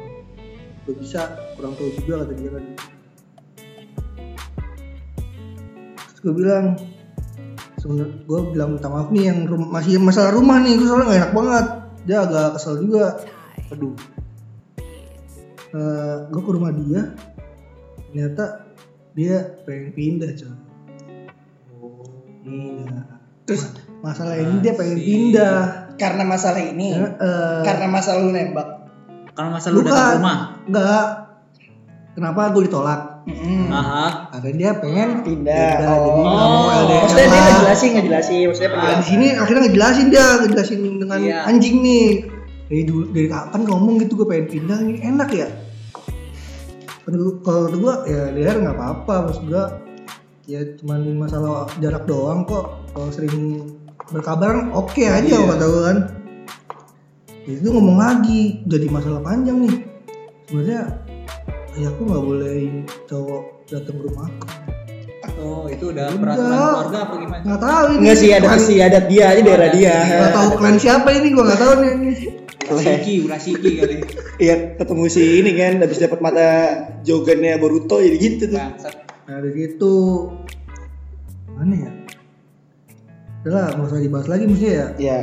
[0.87, 2.63] gue bisa kurang tahu juga kata dia kan.
[6.07, 6.65] Terus gue bilang,
[7.81, 11.33] sebenarnya gue bilang minta maaf nih yang masih masalah rumah nih, gue soalnya gak enak
[11.35, 11.65] banget.
[12.07, 13.19] Dia agak kesel juga.
[13.69, 13.93] Aduh.
[15.67, 17.11] Eh, gue ke rumah dia,
[18.07, 18.63] ternyata
[19.11, 20.55] dia pengen pindah coy.
[22.47, 23.03] Iya.
[23.43, 23.63] Terus
[23.97, 25.89] Masalah ini dia pengen pindah.
[25.97, 28.67] karena masalah ini eh, Karena masalah lu nembak
[29.33, 30.37] Karena masa lu datang rumah.
[30.63, 31.05] enggak.
[32.17, 33.29] Kenapa gue ditolak?
[33.29, 33.69] Mm-mm.
[33.69, 34.33] Aha.
[34.33, 39.05] Karena dia pengen Pindah Pindah, Oh, jadi LDR Maksudnya dia ngejelasin ngejelasin Maksudnya Nah, di
[39.05, 41.39] sini akhirnya ngejelasin dia, ngejelasin dengan Iya.
[41.45, 42.07] anjing nih.
[42.67, 45.47] Dari dulu, dari kapan ngomong gitu gue pengen pindah ini enak ya.
[47.05, 49.63] Kalau gue ya dia nggak apa-apa maksud gue
[50.49, 52.81] ya cuman masalah jarak doang kok.
[52.91, 53.61] Kalau sering
[54.09, 55.47] berkabar oke aja Iya.
[55.53, 55.97] kata gue kan.
[57.45, 59.75] Itu ngomong lagi jadi masalah panjang nih.
[60.49, 60.81] Sebenarnya
[61.77, 62.57] ya aku nggak boleh
[63.05, 64.45] cowok datang ke rumah aku.
[65.37, 66.17] Oh, itu udah Udah.
[66.17, 67.41] peraturan keluarga apa gimana?
[67.45, 67.99] Nggak tahu ini.
[68.01, 71.43] Enggak sih ada pasti adat dia aja daerah dia Nggak tahu klan siapa ini gue
[71.45, 71.93] nggak tahu nih.
[72.67, 73.95] Urasiki, urasiki kali.
[74.41, 76.49] Iya ketemu si ini kan Habis dapat mata
[77.07, 78.95] jogannya Boruto jadi gitu tuh Bangsat.
[79.29, 79.93] Nah dari itu
[81.53, 81.91] mana ya?
[83.45, 84.87] Udah lah, nggak usah dibahas lagi mesti ya.
[84.97, 85.19] Ya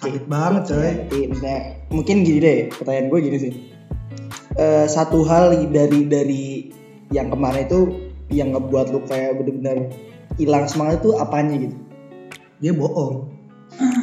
[0.00, 0.92] Sakit banget coy.
[1.28, 1.58] Maksudnya
[1.92, 3.52] mungkin gini deh pertanyaan gue gini sih
[4.58, 6.44] Eh, satu hal dari dari
[7.14, 7.80] yang kemarin itu
[8.30, 9.90] yang ngebuat lu kayak bener-bener
[10.38, 11.76] hilang semangat itu apanya gitu?
[12.60, 13.30] Dia bohong.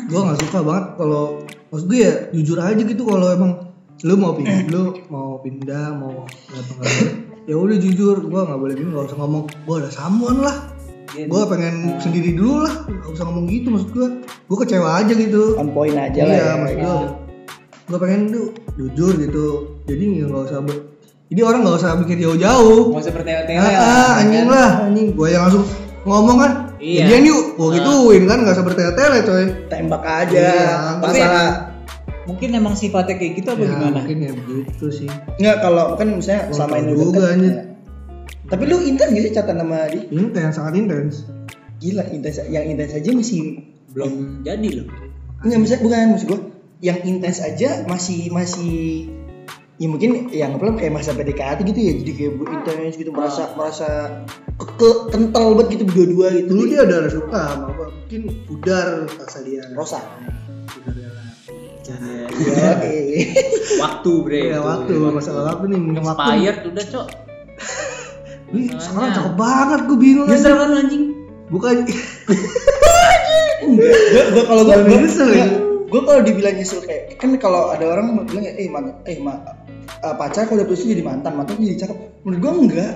[0.07, 1.23] Gue nggak suka banget kalau
[1.71, 3.51] maksud gue ya jujur aja gitu kalau emang
[4.05, 6.25] lu mau pindah, lu mau pindah, mau
[7.47, 10.55] ya udah jujur, gue nggak boleh bingung, nggak usah ngomong, gue ada samuan lah,
[11.15, 15.13] Dia- gue pengen sendiri dulu lah, nggak usah ngomong gitu maksud gue, gue kecewa aja
[15.15, 15.55] gitu.
[15.55, 16.85] on point aja lah iya, ya maksud gitu.
[16.85, 16.97] gue,
[17.87, 19.45] gue pengen tuh jujur gitu,
[19.87, 20.85] jadi nggak usah ber-
[21.27, 22.87] jadi orang nggak usah mikir jauh-jauh.
[22.87, 25.11] Mau seperti tele Ah, ah, anjing lah, anjing.
[25.11, 25.67] Gue yang langsung
[26.03, 26.51] ngomong kan.
[26.77, 27.03] Iya.
[27.03, 29.45] Jadian yuk, gue gituin kan nggak usah bertele-tele coy.
[29.67, 30.67] tembak aja Iya,
[30.99, 31.49] masalah
[32.23, 33.97] Mungkin emang sifatnya kayak gitu apa Ya, gimana?
[33.97, 35.09] Mungkin ya begitu sih.
[35.33, 37.49] nggak kalau kan misalnya Gua selama ini juga, anjir.
[37.49, 37.63] ya.
[38.45, 41.13] tapi lu intens sih catatan sama Ini kayak sangat intens.
[41.77, 43.39] gila intens yang intens aja masih
[43.89, 44.87] Belum jadi loh.
[45.39, 46.39] Enggak misalnya bukan maksud gua
[46.79, 48.75] yang intens aja masih masih
[49.77, 53.53] ya mungkin yang apa kayak masa PDKT gitu ya jadi kayak bu- intens gitu merasa
[53.53, 53.87] merasa
[54.57, 57.87] keke kental banget gitu berdua-dua gitu Dulu dia udah ada suka sama gue.
[57.87, 59.61] Mungkin pudar rasa dia.
[59.71, 60.01] Rosa
[60.65, 61.27] Pudar dia lah.
[61.85, 62.25] ya.
[63.83, 64.41] Waktu bre.
[64.49, 66.01] Ya waktu masalah waktu nih waktu.
[66.01, 67.07] Expired udah cok.
[68.55, 71.03] Wih, sekarang cakep banget gue bingung kan lu anjing?
[71.47, 71.75] Bukan
[73.67, 78.43] gua, gua kalau gua, Kalau gua kalau dibilang nyesel kayak kan kalau ada orang bilang
[78.45, 79.39] ya, eh man, eh ma,
[80.03, 81.97] eh, pacar kalau udah putus jadi mantan mantan jadi cakep.
[82.23, 82.93] Menurut gua enggak.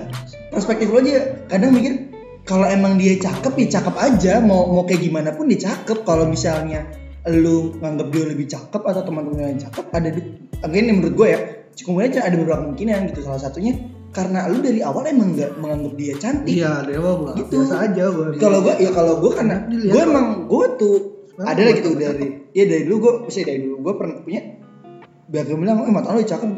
[0.52, 2.12] Perspektif lo aja kadang mikir
[2.44, 4.32] kalau emang dia cakep ya cakep aja.
[4.44, 6.04] Mau mau kayak gimana pun dia cakep.
[6.04, 6.84] Kalau misalnya
[7.30, 10.20] lu nganggap dia lebih cakep atau teman-teman yang cakep ada di
[10.66, 11.40] again menurut gue ya
[11.78, 13.20] kemungkinan ada beberapa kemungkinan gitu.
[13.24, 13.78] Salah satunya
[14.12, 16.60] karena lu dari awal emang nggak menganggap dia cantik.
[16.60, 17.32] Iya dewa gua.
[17.32, 17.48] Gitu.
[17.56, 18.26] biasa aja gua.
[18.36, 20.94] Kalau gue ya kalau gue karena gue emang gue tuh
[21.40, 24.40] ada gitu tambah dari ya dari dulu gue pasti dari dulu gue pernah punya
[25.32, 26.50] biar gue bilang eh mata lo cakep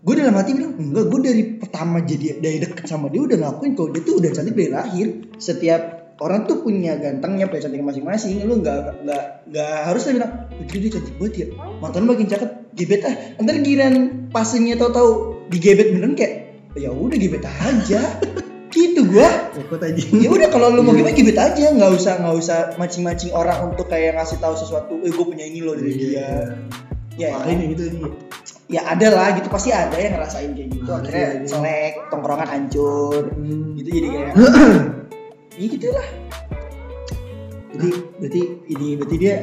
[0.00, 3.76] gue dalam hati bilang enggak gue dari pertama jadi dari deket sama dia udah ngakuin
[3.76, 5.06] kalau dia tuh udah cantik dari lahir.
[5.36, 8.40] Setiap orang tuh punya gantengnya punya cantiknya masing-masing.
[8.48, 11.46] Lu nggak nggak nggak harus lah bilang "Wih, dia cantik banget ya.
[11.84, 13.14] Mata lu makin cakep gebet ah.
[13.44, 13.94] Ntar giran
[14.32, 16.34] pasenya tahu-tahu digebet beneran kayak
[16.80, 18.00] ya udah gebet aja
[18.80, 19.28] gitu gua.
[19.52, 20.00] Repot aja.
[20.00, 21.66] Ya udah kalau lu mau gimana gibet aja.
[21.70, 25.60] Nggak usah nggak usah macing-macing orang untuk kayak ngasih tahu sesuatu eh gue punya ini
[25.60, 26.56] loh dari dia.
[27.18, 28.02] Ya Makanya gitu nih
[28.70, 29.52] ya ada lah gitu.
[29.52, 30.90] Pasti ada yang ngerasain kayak gitu.
[30.90, 33.76] Akhirnya selek tongkrongan hancur Hmm.
[33.76, 33.88] gitu.
[33.92, 34.32] Jadi kayak
[35.60, 36.06] ya gitu lah.
[37.70, 38.40] Jadi berarti
[38.72, 39.36] ini berarti dia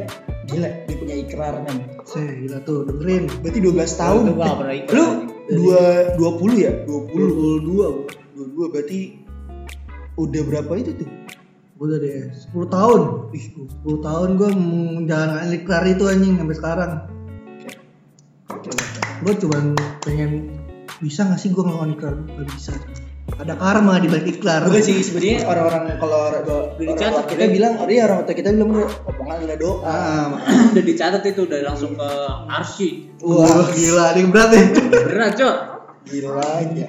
[0.47, 1.77] gila dia punya ikrar kan
[2.07, 3.23] saya gila tuh dengerin.
[3.43, 4.21] Berarti 12 tahun.
[4.35, 4.93] gua ikut.
[4.95, 5.05] lu
[5.47, 5.81] dua
[6.19, 6.71] dua puluh ya?
[6.83, 7.59] Dua puluh.
[7.63, 7.87] 22 dua
[8.35, 9.26] dua berarti
[10.17, 11.09] udah berapa itu tuh?
[11.77, 13.01] Gue dari 10 tahun.
[13.37, 13.45] Ih
[13.85, 16.91] 10 tahun gue menjalankan ikrar itu anjing sampai sekarang.
[19.21, 20.57] Gue cuman pengen
[20.97, 22.73] bisa gak sih gue ngelakuin ikrar gak bisa.
[23.27, 27.51] Ada karma di balik ikrar Bukan sih sebenarnya orang-orang kalau Udah dicatat, kita ya?
[27.51, 29.83] bilang, oh iya orang tua kita bilang bro, omongan adalah doa.
[29.83, 30.27] ah,
[30.73, 32.09] udah dicatat itu udah langsung ke
[32.49, 33.11] arsi.
[33.21, 34.65] Wah gila ini berat nih
[35.11, 35.55] berat cok.
[36.07, 36.85] Gila aja.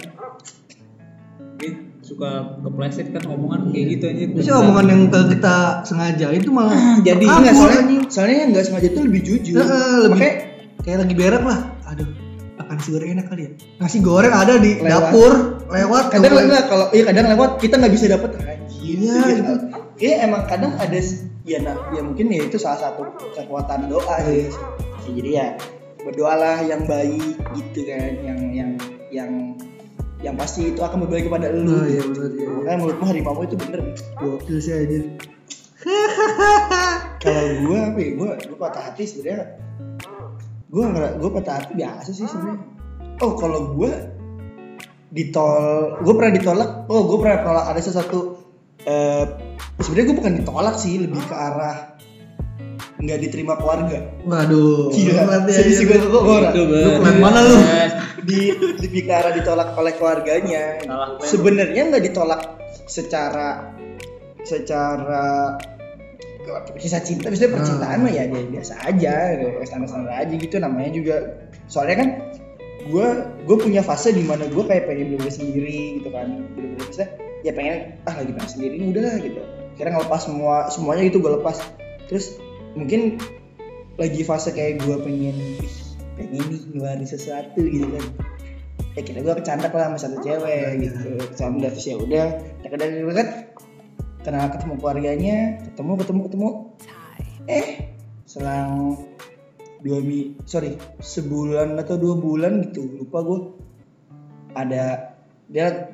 [2.09, 6.73] Suka kepleset kan omongan kayak gitu aja Biasanya omongan yang kita sengaja itu malah
[7.05, 9.61] Jadi kabur, enggak soalnya, soalnya yang nggak sengaja itu lebih jujur.
[9.61, 10.35] Lebih Makanya
[10.89, 12.09] kayak lagi berak lah aduh
[12.59, 13.51] makan nasi goreng enak kali ya
[13.81, 14.89] nasi goreng ada di Lewat.
[14.89, 15.33] dapur
[15.69, 16.45] lewat kadang keluar.
[16.49, 18.41] enggak kalau iya kadang lewat kita nggak bisa anjir.
[18.89, 19.53] Iya, gitu.
[19.99, 21.01] Iya emang kadang ada
[21.49, 24.49] ya nah, ya mungkin ya itu salah satu kekuatan doa sih.
[25.09, 25.47] Ya, jadi ya
[26.05, 28.71] berdoalah yang baik gitu kan yang yang
[29.13, 29.33] yang
[30.19, 31.79] yang pasti itu akan berbalik kepada lu.
[31.79, 33.81] oh iya benar iya Makanya menurutmu harimau itu bener.
[34.19, 34.99] Gokil sih aja
[37.23, 39.63] kalau gue apa ya gue gue patah hati sebenarnya.
[40.69, 42.67] Gue nggak gue patah hati biasa sih sebenarnya.
[43.23, 43.93] Oh kalau gue
[45.15, 45.57] ditol
[46.03, 46.71] gue pernah ditolak.
[46.91, 48.43] Oh gue pernah tolak ada sesuatu
[48.87, 49.25] eh
[49.79, 51.98] sebenarnya gue bukan ditolak sih lebih ke arah
[52.99, 54.11] nggak diterima keluarga.
[54.27, 55.87] Waduh Gila, ya, serius iya.
[55.87, 56.53] gue gue orang.
[56.55, 57.57] Lu mana lu?
[58.29, 60.83] di lebih ke arah ditolak oleh keluarganya.
[61.23, 62.41] Sebenarnya nggak ditolak
[62.91, 63.73] secara
[64.43, 65.57] secara
[66.81, 69.15] kisah cinta biasanya percintaan mah ya dia biasa aja
[69.65, 70.57] standar standar aja gitu.
[70.59, 71.17] Namanya juga
[71.71, 72.09] soalnya kan
[72.89, 73.09] gue
[73.47, 76.51] gue punya fase di mana gue kayak pengen bener sendiri gitu kan.
[76.59, 77.05] Bener-bener bisa
[77.47, 79.41] ya pengen ah lagi pengen sendiri udahlah gitu.
[79.79, 81.63] Kira ngelepas semua semuanya gitu gue lepas.
[82.11, 82.41] Terus
[82.77, 83.21] mungkin
[83.99, 85.77] lagi fase kayak gue pengen "Ih,
[86.19, 88.05] pengen nih ngeluarin sesuatu gitu kan.
[88.95, 91.19] Ya kita gue kecandak lah sama satu cewek gitu.
[91.35, 92.27] Kecandak terus ya udah
[92.67, 93.29] dekat dekat
[94.27, 95.37] kenal ketemu keluarganya
[95.71, 96.51] ketemu ketemu ketemu.
[97.49, 97.67] Eh
[98.29, 99.01] selang
[99.81, 103.41] dua mi sorry sebulan atau dua bulan gitu lupa gue
[104.59, 105.15] ada
[105.49, 105.89] dia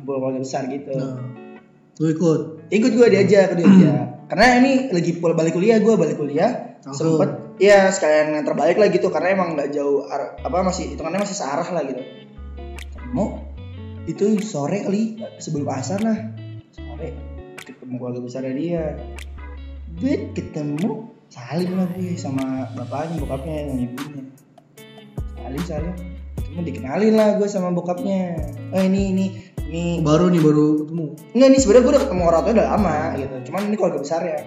[0.00, 0.94] keluarga besar gitu.
[0.94, 1.20] Nah,
[1.98, 3.92] lu ikut ikut gue diajak dia aja
[4.26, 6.74] karena ini lagi pul balik kuliah gue balik kuliah.
[6.82, 7.18] Langsung.
[7.18, 9.10] sempet ya sekalian yang terbalik lah gitu.
[9.10, 12.02] Karena emang nggak jauh apa masih hitungannya masih searah lah gitu.
[12.94, 13.24] Ketemu
[14.06, 16.18] itu sore kali sebelum asar lah.
[16.74, 17.14] Sore
[17.62, 18.98] ketemu keluarga besar dia.
[19.98, 24.24] Bet ketemu saling lah gue sama bapaknya bokapnya sama ibunya.
[25.38, 25.96] Saling saling
[26.34, 28.42] ketemu dikenalin lah gue sama bokapnya.
[28.74, 29.26] Oh ini ini
[29.66, 32.96] ini baru nih baru ketemu Enggak nih sebenarnya gue udah ketemu orang tua udah lama
[33.18, 33.34] gitu.
[33.50, 34.40] Cuman ini keluarga besar ya.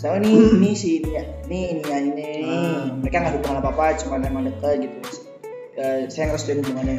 [0.00, 1.12] Saya nih ini si ini
[1.46, 2.30] ini ini ini.
[2.42, 3.04] Hmm.
[3.04, 4.98] Mereka nggak ada hubungan apa apa, cuman emang deket gitu.
[5.78, 6.98] Eh, saya ngerestuin hubungannya.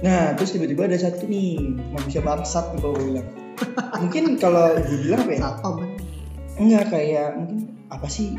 [0.00, 1.60] Nah terus tiba-tiba ada satu nih
[1.92, 3.28] manusia bangsat nih kalau gue bilang.
[4.00, 5.40] mungkin kalau gue bilang apa ya?
[5.48, 5.84] apa
[6.56, 7.58] Enggak kayak mungkin
[7.92, 8.34] apa sih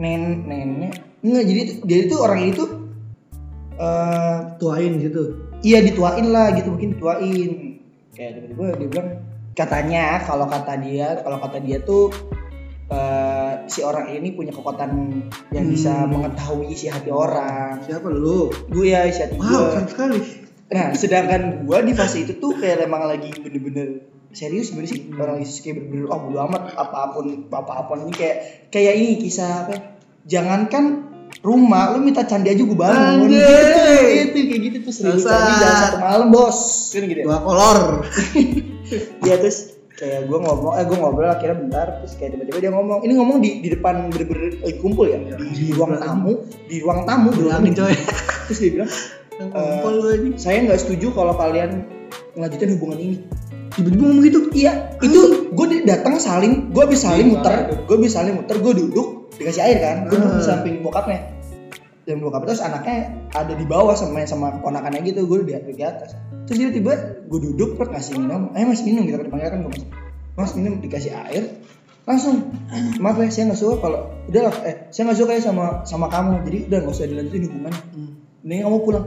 [0.00, 2.64] nen nenek enggak jadi jadi itu orang itu
[3.76, 7.69] eh tuain gitu iya dituain lah gitu mungkin dituain
[8.10, 9.08] kayak tiba-tiba dia bilang
[9.54, 12.10] katanya kalau kata dia kalau kata dia tuh
[12.90, 14.90] eh, si orang ini punya kekuatan
[15.54, 16.10] yang bisa Hmm.
[16.10, 17.82] mengetahui isi hati orang.
[17.86, 18.50] Siapa lu?
[18.66, 20.18] Gue ya isi hati wow gue keren sekali.
[20.70, 25.06] Nah sedangkan gue di fase itu tuh kayak emang lagi bener-bener serius bener sih.
[25.14, 28.36] Orang lagi kayak bener-bener oh bodo amat apa pun apa pun ini kayak
[28.74, 29.80] kayak ini kisah apa ya?
[30.20, 31.09] jangankan
[31.40, 33.28] rumah lu minta candi aja gue bangun.
[33.28, 34.28] Anjay.
[34.28, 36.58] gitu, itu kayak gitu tuh seribu candi dalam satu malam bos.
[36.92, 37.26] Kan gitu ya?
[37.26, 37.80] Dua kolor.
[39.22, 43.06] Iya terus kayak gue ngomong, eh gue ngobrol akhirnya bentar terus kayak tiba-tiba dia ngomong,
[43.06, 47.06] ini ngomong di, di depan bener-bener lagi kumpul ya, di, di ruang tamu, di ruang
[47.06, 47.94] tamu, bilangin coy.
[48.50, 48.90] Terus dia bilang,
[49.54, 50.34] anjing.
[50.42, 51.86] saya nggak setuju kalau kalian
[52.34, 53.16] ngelanjutin hubungan ini.
[53.70, 54.40] Tiba-tiba ngomong gitu.
[54.58, 55.20] iya itu
[55.54, 57.74] gue datang saling gue bisa saling Iya, muter itu.
[57.86, 59.08] gue bisa saling muter gue duduk
[59.40, 59.96] dikasih air kan?
[60.06, 61.20] Gue duduk di samping bokapnya.
[62.04, 65.24] Dan bokap terus anaknya ada di bawah sama sama ponakannya gitu.
[65.24, 66.12] Gue di, di atas.
[66.44, 66.92] Terus dia tiba
[67.24, 68.52] gue duduk terus ngasih minum.
[68.52, 69.84] Eh mas minum gitu dipanggil kan gue mas
[70.36, 71.56] mas minum dikasih air.
[72.04, 72.52] Langsung
[73.00, 76.06] maaf ya saya nggak suka kalau udah lah eh saya nggak suka ya sama sama
[76.12, 76.44] kamu.
[76.44, 77.82] Jadi udah nggak usah dilanjutin hubungannya
[78.40, 79.06] mending kamu pulang.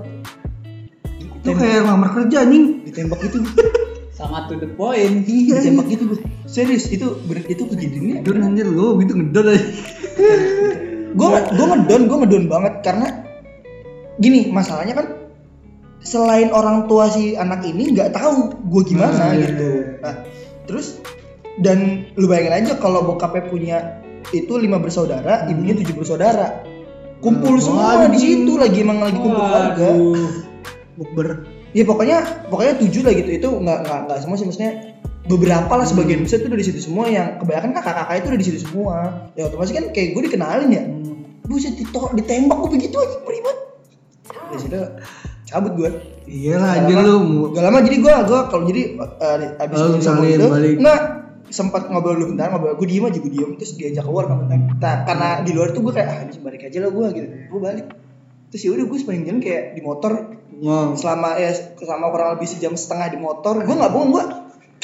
[1.43, 2.65] Itu kayak ngelamar kerja anjing.
[2.87, 3.37] ditembak itu.
[4.17, 5.25] Sangat to the point.
[5.25, 5.59] Iya.
[5.59, 9.65] ditembak gitu gue serius itu ber, itu kejadiannya anjir lu gitu ngedon aja.
[11.13, 13.07] Gue gue ngedon gue ngedon banget karena
[14.17, 15.07] gini masalahnya kan
[16.03, 19.67] selain orang tua si anak ini nggak tahu gue gimana Hmm, iya, gitu.
[19.67, 19.85] iya.
[20.03, 20.15] nah
[20.67, 20.99] terus
[21.61, 23.77] dan lu bayangin aja kalau bokapnya punya
[24.33, 26.65] itu lima bersaudara ibunya tujuh bersaudara.
[27.23, 29.87] Kumpul Hmm, semua di situ lagi emang lagi kumpul keluarga.
[30.99, 31.27] Bukber.
[31.73, 32.17] ya pokoknya
[32.51, 33.29] pokoknya tujuh lah gitu.
[33.37, 34.45] Itu nggak nggak nggak semua sih.
[34.49, 34.71] Maksudnya
[35.23, 36.27] beberapa lah sebagian Hmm.
[36.27, 37.05] besar tuh udah di situ semua.
[37.07, 38.95] Yang kebanyakan kakak-kakak itu udah di situ semua.
[39.39, 40.83] Ya otomatis kan kayak gue dikenalin ya.
[41.43, 43.57] Buset ditolak ditembak gue begitu aja ribet.
[44.27, 44.79] Dari situ
[45.43, 45.89] cabut gue
[46.23, 47.51] Iya lah anjir lu.
[47.51, 50.47] gak lama jadi gue gue kalau jadi uh, abis Oh, itu,
[50.79, 50.99] enggak
[51.51, 54.71] sempat ngobrol dulu bentar ngobrol gue diem aja gue diem terus diajak keluar kan bentar
[54.79, 57.27] nah, karena di luar tuh gue kayak ah ini balik aja lah gue gitu.
[57.51, 57.85] Gue balik.
[58.49, 60.13] Terus ya udah gue sepanjang jalan kayak di motor.
[60.53, 60.95] Ngong.
[60.95, 64.23] selama ya selama kurang lebih sejam setengah di motor gue nggak bohong gue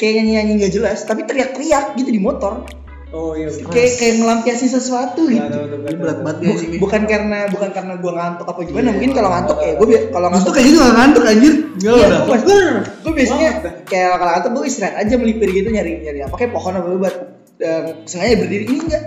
[0.00, 1.04] kayak nyanyi nyanyi nggak jelas.
[1.04, 2.64] Tapi teriak-teriak gitu di motor.
[3.10, 5.42] Oh iya kayak kayak ngelampiasin sesuatu gitu.
[5.42, 6.76] Ini berat banget ya Bu- sini.
[6.78, 8.92] bukan karena bukan karena gue ngantuk apa gimana Iya.
[8.94, 9.72] mungkin kalau ngantuk ya.
[9.74, 11.54] gue kalau Itu ngantuk kayak gitu gak ngantuk anjir.
[11.74, 12.20] Enggak Iya, udah.
[12.38, 12.60] gue,
[13.02, 13.50] gue biasanya
[13.82, 17.16] kayak kalau ngantuk gue istirahat aja melipir gitu nyari nyari apa kayak pohon apa buat
[17.58, 18.64] eh, sengaja berdiri.
[18.64, 19.02] Ini enggak.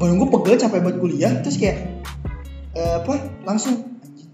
[0.00, 1.76] Badan gue pegel capek buat kuliah terus kayak
[2.72, 3.12] eh, apa
[3.44, 4.24] langsung anjing,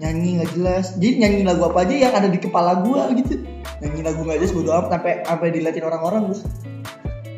[0.00, 0.96] nyanyi nggak jelas.
[0.96, 3.44] Jadi nyanyi lagu apa aja yang ada di kepala gue gitu
[3.78, 6.38] nyanyi lagu nggak jelas bodo amat sampai sampai diliatin orang-orang gue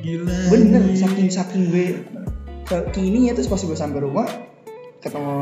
[0.01, 0.37] Gila.
[0.49, 1.87] bener saking saking gue
[2.65, 4.25] saking ininya terus pas gue sampai rumah
[5.05, 5.37] ketemu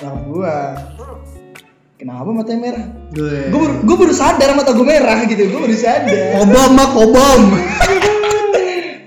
[0.00, 0.56] nyokap gue
[1.98, 2.86] kenapa matanya merah?
[3.10, 3.50] Gue.
[3.50, 6.30] gue baru, gue baru sadar mata gue merah gitu gue baru sadar.
[6.38, 7.42] Kobam mak kobam.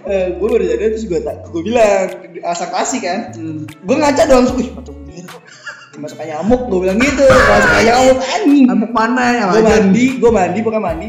[0.01, 2.11] Eh, gue baru sadar terus gue tak gue bilang
[2.43, 3.19] asal kasih kan.
[3.31, 3.63] Hmm.
[3.63, 5.37] gue ngaca doang ih mata gue merah
[6.01, 8.65] masuk kayak nyamuk gue bilang gitu masuk kayak nyamuk anjing.
[8.67, 11.07] Amuk mana ya gue mandi gue mandi pokoknya mandi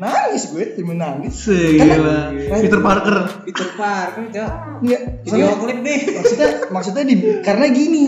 [0.00, 1.84] nangis gue cuma nangis Gila.
[2.32, 3.16] Karena- Peter Parker.
[3.44, 8.04] Peter Parker cok Enggak, video soalnya- klip nih maksudnya maksudnya di, karena gini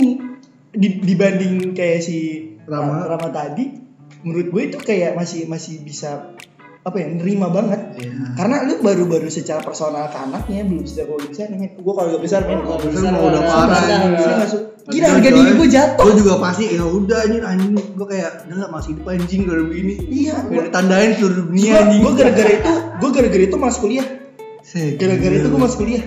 [0.72, 2.18] di, dibanding kayak si
[2.64, 3.04] Rama.
[3.04, 3.76] Rama tadi
[4.22, 6.32] menurut gue itu kayak masih masih bisa
[6.82, 7.80] apa ya nerima banget.
[7.94, 8.34] Iya.
[8.34, 12.22] karena lu baru-baru secara personal ke anaknya belum secara kalau bisa nih gue kalau gak
[12.26, 13.82] besar men Kalau besar mah udah parah,
[14.90, 16.04] gila harga diri gue jatuh.
[16.10, 17.72] Gue juga pasti ya udah anjir anjing.
[17.94, 19.94] Gue kayak udah masih hidup anjing kalau begini.
[20.10, 22.00] iya gue ditandain seluruh dunia anjing.
[22.02, 24.06] gue gara-gara itu gue gara-gara itu masuk kuliah.
[24.98, 26.04] Gara-gara itu gue masuk kuliah.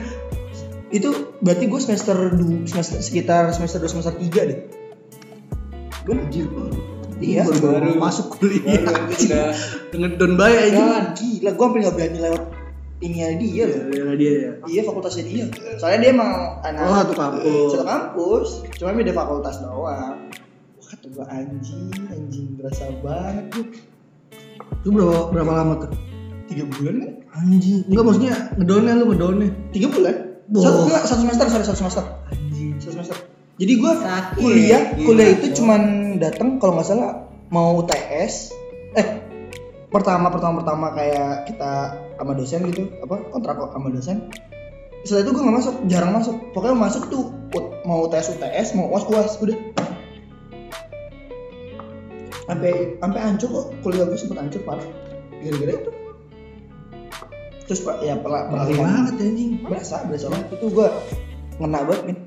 [0.92, 1.10] Itu
[1.40, 4.60] berarti gue semester du, semester sekitar semester dua semester tiga deh.
[6.04, 6.48] Gue Anjir.
[7.18, 8.76] Iya, baru, baru baru- masuk kuliah.
[8.82, 9.48] baru udah
[9.88, 10.76] Dengan don bayi anjing.
[10.78, 12.44] Jangan gila, gue hampir gak berani lewat
[12.98, 13.80] ini dia Iya, loh.
[13.86, 14.52] iya dia ya.
[14.64, 15.46] Iya fakultasnya dia.
[15.76, 17.70] Soalnya dia emang anak Oh, satu kampus.
[17.70, 20.16] Satu kampus, cuma beda fakultas doang.
[20.76, 23.66] Wah kata gue anjing, anjing berasa banget tuh.
[24.78, 25.92] Itu berapa berapa lama tuh?
[26.46, 27.12] Tiga bulan kan?
[27.38, 27.84] Anjing.
[27.86, 29.50] Enggak maksudnya ngedonnya lu ngedonnya.
[29.70, 30.16] Tiga bulan?
[30.48, 32.04] Satu, enggak, satu semester, sorry, satu semester.
[32.28, 32.70] Anjing.
[32.78, 33.18] Satu semester.
[33.56, 33.92] Jadi gue
[34.36, 35.56] kuliah, Gila, kuliah itu Bro.
[35.64, 35.82] cuman
[36.20, 38.52] datang kalau nggak salah mau UTS.
[39.00, 39.08] Eh,
[39.88, 41.72] pertama pertama pertama kayak kita
[42.20, 44.28] sama dosen gitu, apa kontrak sama dosen.
[45.08, 46.36] Setelah itu gue nggak masuk, jarang masuk.
[46.52, 47.32] Pokoknya masuk tuh
[47.88, 49.56] mau UTS UTS, mau uas uas, udah.
[52.46, 54.86] Sampai sampai hancur kok kuliah gue sempet hancur parah.
[55.40, 55.92] Gara-gara itu.
[57.66, 59.52] Terus pak ya pernah pernah Parah banget anjing.
[59.64, 60.88] berasa berasa banget itu gue
[61.64, 62.18] ngena banget min.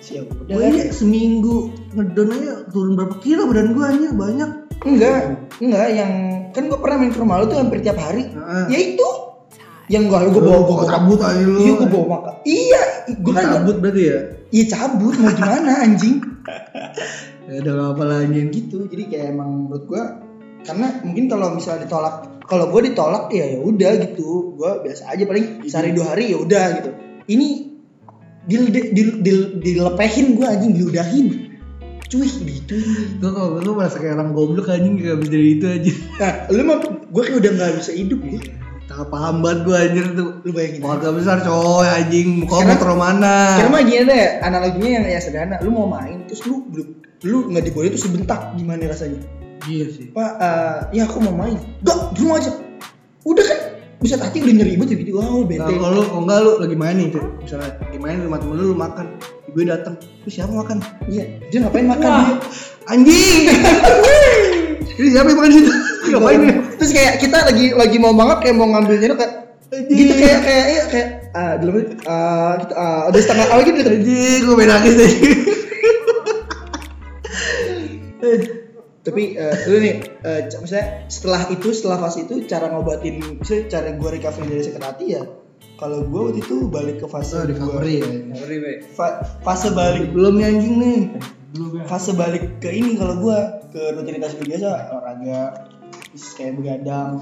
[0.00, 4.50] Siap udah Gue ini seminggu ngedon aja turun berapa kilo badan gue anjir banyak.
[4.84, 5.20] Enggak,
[5.62, 6.12] enggak yang
[6.52, 8.28] kan gue pernah main ke rumah lu tuh hampir tiap hari.
[8.30, 8.64] Heeh.
[8.70, 9.08] Ya itu.
[9.84, 11.58] Yang gua gue bawa gue bawa cabut aja lu.
[11.60, 12.34] Iya gue bawa makan.
[12.48, 12.82] Iya,
[13.20, 14.18] Gue kan cabut berarti ya.
[14.48, 16.16] Iya cabut mau gimana anjing?
[17.44, 18.40] Ya udah apa lagi.
[18.48, 18.88] gitu.
[18.88, 20.02] Jadi kayak emang menurut gue
[20.64, 25.24] karena mungkin kalau misalnya ditolak kalau gue ditolak ya ya udah gitu gue biasa aja
[25.28, 26.90] paling sehari dua hari ya udah gitu
[27.28, 27.63] ini
[28.44, 31.26] dil dil dil, dil- dilepehin gue anjing diludahin
[32.04, 32.76] cuy gitu
[33.18, 35.92] Gue kalau gue merasa kayak orang goblok anjing gak bisa dari itu aja.
[36.20, 38.48] nah lu mah gue kayak udah nggak bisa hidup gitu
[38.84, 40.30] Tak paham banget gue anjir tuh.
[40.44, 40.84] lu bayangin.
[40.84, 42.44] Keluarga besar coy anjing.
[42.44, 43.34] Muka Sekarang- mau mana?
[43.56, 45.56] Sekarang mah gini deh, analoginya yang, yang sederhana.
[45.64, 46.88] Lu mau main, terus lu belum,
[47.24, 49.24] lu nggak dibolehin terus lu bentak, gimana rasanya?
[49.64, 50.12] Iya sih.
[50.12, 51.56] Pak, eh, ya aku mau main.
[51.80, 52.52] Gak, di rumah aja.
[53.24, 53.58] Udah kan,
[54.04, 55.10] bisa hati udah nyeribut ya gitu.
[55.16, 55.72] Wow, Nah, bete.
[55.72, 57.08] kalau lu, kalau enggak lu lagi main nih,
[57.40, 59.04] misalnya lagi main di rumah temen lu, lu makan,
[59.48, 60.76] ibu datang, lu siapa makan?
[61.08, 62.20] Iya, dia ngapain makan Wah.
[62.20, 62.36] dia?
[62.84, 63.40] Anjing!
[64.94, 65.70] Ini siapa yang makan di situ?
[66.12, 66.54] Ngapain ya?
[66.76, 69.32] Terus kayak kita lagi lagi mau banget kayak mau ngambil nyeruk kayak
[69.90, 74.40] gitu kayak kayak iya kayak ah dulu ah gitu ah udah setengah awal gitu Anjing,
[74.44, 74.94] gue main nangis.
[79.04, 83.64] tapi eh, lu nih eh, c- maksudnya setelah itu setelah fase itu cara ngobatin misalnya
[83.70, 85.22] cara gue recovery dari sakit hati ya
[85.74, 88.08] kalau gue waktu itu balik ke fase Oh, gua- recovery ya.
[88.90, 91.00] Fa- fase balik Belum nih anjing nih.
[91.84, 93.38] fase balik ke ini kalau gue
[93.70, 95.68] ke rutinitas gue biasa olahraga
[96.08, 97.20] terus kayak begadang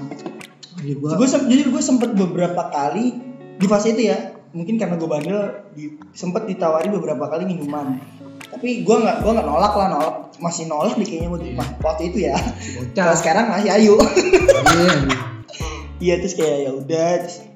[0.95, 1.13] gua.
[1.15, 3.13] gue jujur gue sempet beberapa kali
[3.53, 4.17] di fase itu ya
[4.49, 5.39] mungkin karena gue bandel
[5.71, 7.97] di, sempet ditawari beberapa kali minuman
[8.63, 10.15] tapi gue nggak gue nggak nolak lah nolak.
[10.39, 11.51] Masih nolak di kayaknya waktu,
[11.83, 12.35] waktu itu ya.
[12.95, 15.19] Kalau sekarang masih ayo Iya, anjing.
[16.03, 17.07] iya terus kayak ya udah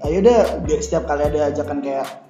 [0.04, 0.38] ayo udah
[0.68, 2.28] dia- setiap kali ada ajakan kayak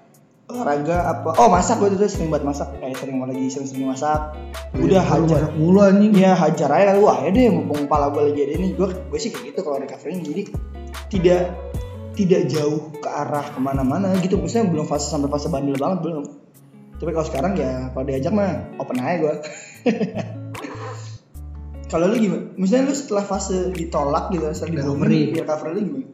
[0.48, 2.70] olahraga apa oh masak gue tuh sering buat masak.
[2.78, 4.38] Kayak sering lagi sering sering masak
[4.78, 5.42] udah Lu hajar.
[5.58, 6.14] mulu anjing.
[6.14, 9.18] Iya hajar aja kali wah ya deh mumpung pala gue lagi ada ini gue gue
[9.20, 10.44] sih kayak gitu kalau recovery jadi
[11.10, 11.42] tidak
[12.14, 14.38] tidak jauh ke arah ke mana-mana gitu.
[14.38, 16.46] Maksudnya belum fase sampai fase bandel banget belum
[16.98, 19.34] tapi kalau sekarang ya kalau diajak mah open aja gue
[21.92, 22.52] kalau lu gimana?
[22.60, 25.32] Misalnya lu setelah fase ditolak gitu, setelah Recovery.
[25.32, 26.08] ya recovery lu gimana?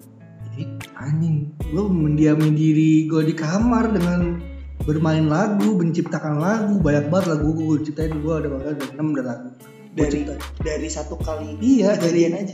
[0.53, 0.63] Jadi
[0.93, 4.37] anjing, gue mendiami diri gue di kamar dengan
[4.85, 9.23] bermain lagu, menciptakan lagu, banyak banget lagu gue ciptain gue ada banget ada enam ada
[9.25, 9.49] lagu.
[9.95, 10.39] Dari ciptain.
[10.59, 12.53] dari satu kali Iya, kejadian aja.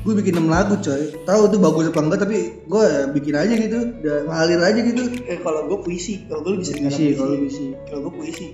[0.00, 1.14] Gue bikin 6 lagu coy.
[1.20, 5.02] Tahu tuh bagus apa enggak tapi gue bikin aja gitu, udah ngalir aja gitu.
[5.24, 7.16] Eh, kalau gue puisi, kalau gue bisa dengar Puisi, puisi.
[7.16, 7.64] kalau puisi.
[7.84, 8.46] Kalau gue puisi.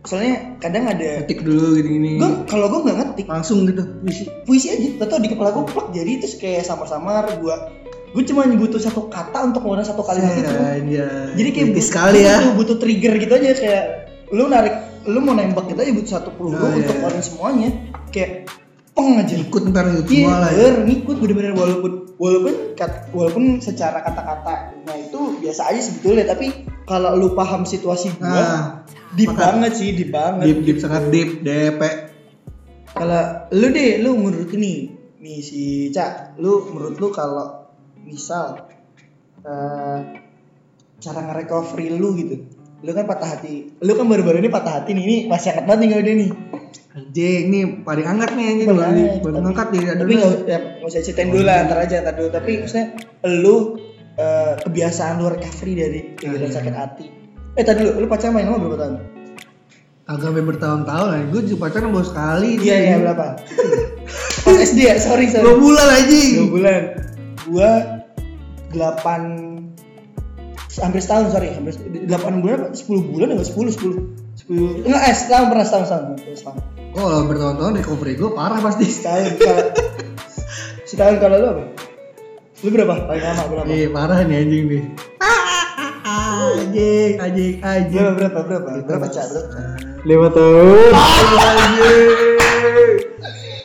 [0.00, 2.16] Soalnya kadang ada Ketik dulu gini-gini.
[2.16, 4.24] gue kalau gue nggak ngetik Langsung gitu puisi.
[4.42, 7.56] puisi aja tau di kepala gue plek jadi terus kayak samar-samar gue
[8.10, 11.36] gue cuma butuh satu kata untuk ngeluarin satu kalimat itu Anjay.
[11.36, 12.32] jadi kayak butuh- sekali ya.
[12.34, 13.84] butuh, butuh trigger gitu aja kayak
[14.30, 14.72] lu narik
[15.02, 16.92] lu mau nembak gitu aja butuh satu peluru Oh, iya, untuk iya.
[16.94, 17.68] ngeluarin semuanya
[18.08, 18.30] kayak
[18.90, 20.68] peng aja Ikut ntar ikut Iya, semua lah ya.
[20.78, 26.52] ngikut bener-bener walaupun walaupun kat- walaupun secara kata-katanya itu biasa aja sebetulnya tapi
[26.84, 28.62] kalau lu paham situasi gua Nah,
[29.10, 31.80] deep maka- banget sih deep banget deep deep sangat deep DP.
[32.90, 33.22] Kalau
[33.52, 38.66] lu deh, lu menurut nih, nih si Cak, lu menurut lu kalau misal
[39.40, 39.98] eh,
[40.98, 42.36] cara nge-recovery lu gitu,
[42.80, 45.80] lu kan patah hati, lu kan baru-baru ini patah hati nih, ini masih angkat banget
[45.84, 46.30] nih udah nih.
[46.90, 50.58] Anjing, ini paling hangat nih anjing Paling baru hangat, baru ngangkat nih Tapi nggak ya,
[50.82, 52.28] usah ceritain dulu lah, ntar aja, ntar dulu.
[52.34, 52.86] Tapi maksudnya
[53.30, 53.56] lu
[54.18, 56.56] eh, kebiasaan lu recovery dari kegiatan iya.
[56.58, 57.06] sakit hati.
[57.54, 58.94] Eh tadi dulu, lu pacaran main lama berapa tahun?
[60.10, 61.20] agak bertahun-tahun lah.
[61.30, 62.58] Gue juga pacaran baru sekali.
[62.58, 63.38] Iya iya berapa?
[64.42, 65.46] Pas SD ya, sorry sorry.
[65.46, 66.30] Dua bulan anjing.
[66.34, 66.82] dua bulan
[67.50, 67.70] gua
[68.70, 69.20] delapan
[70.78, 71.74] hampir setahun sorry hampir
[72.06, 73.96] delapan bulan apa sepuluh bulan enggak sepuluh sepuluh
[74.38, 76.04] sepuluh enggak eh setahun pernah setahun setahun
[76.38, 76.62] setahun.
[76.90, 78.86] Oh, kalau bertahun-tahun recovery gue parah pasti.
[78.86, 79.66] setahun kalau
[80.86, 81.62] setahun kalau lu apa
[82.60, 84.82] lu berapa paling lama berapa Iya parah nih anjing nih.
[86.40, 88.02] Anjing, anjing, anjing.
[88.14, 89.50] berapa berapa berapa berapa cak berapa
[90.06, 90.90] Lima tahun.
[90.96, 92.08] Anjing.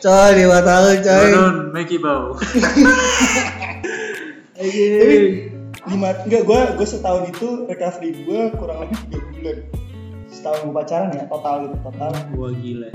[0.04, 1.28] Coy, lima tahun coy.
[1.72, 2.36] Mickey Bow.
[4.56, 5.55] tapi
[5.86, 9.56] lima enggak gua gua setahun itu recovery gua kurang lebih tiga bulan
[10.26, 12.90] setahun gua pacaran ya total gitu total Gua gila.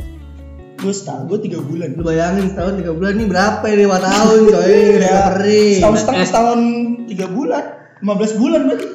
[0.78, 4.38] gua setahun gua tiga bulan Lu bayangin setahun tiga bulan nih berapa ya lima tahun
[4.46, 5.64] coy recovery.
[5.78, 6.60] setahun setengah setahun
[7.06, 7.64] tiga bulan
[8.02, 8.88] 15 bulan berarti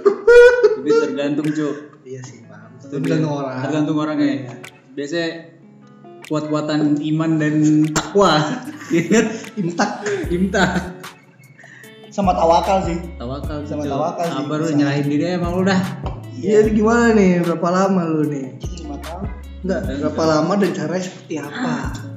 [0.77, 1.75] Tapi tergantung cuy.
[2.03, 2.71] Iya sih, paham.
[2.79, 3.55] Tergantung orang.
[3.63, 4.27] Tergantung orangnya.
[4.27, 4.53] ya.
[4.95, 5.29] Biasanya
[6.25, 7.55] kuat-kuatan iman dan
[7.91, 8.35] takwa.
[8.91, 9.27] Iya kan?
[9.57, 9.91] Imtak.
[12.17, 13.93] Sama tawakal sih Tawakal Sama Cuk.
[13.93, 14.73] tawakal sih, bisa.
[14.73, 15.81] nyerahin diri emang lu dah.
[16.33, 17.45] Iya, ini gimana nih?
[17.45, 18.47] Berapa lama lu nih?
[18.81, 19.25] lima tahun
[19.61, 21.75] Enggak, berapa lama dan caranya seperti apa?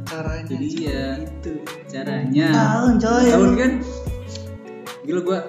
[0.08, 1.54] Caranya Jadi ya itu.
[1.92, 2.48] caranya.
[2.56, 3.28] Tahun coy.
[3.28, 3.72] tahun kan
[5.04, 5.40] gila gua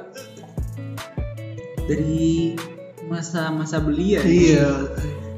[1.84, 2.56] dari
[3.06, 4.66] masa-masa belia ya.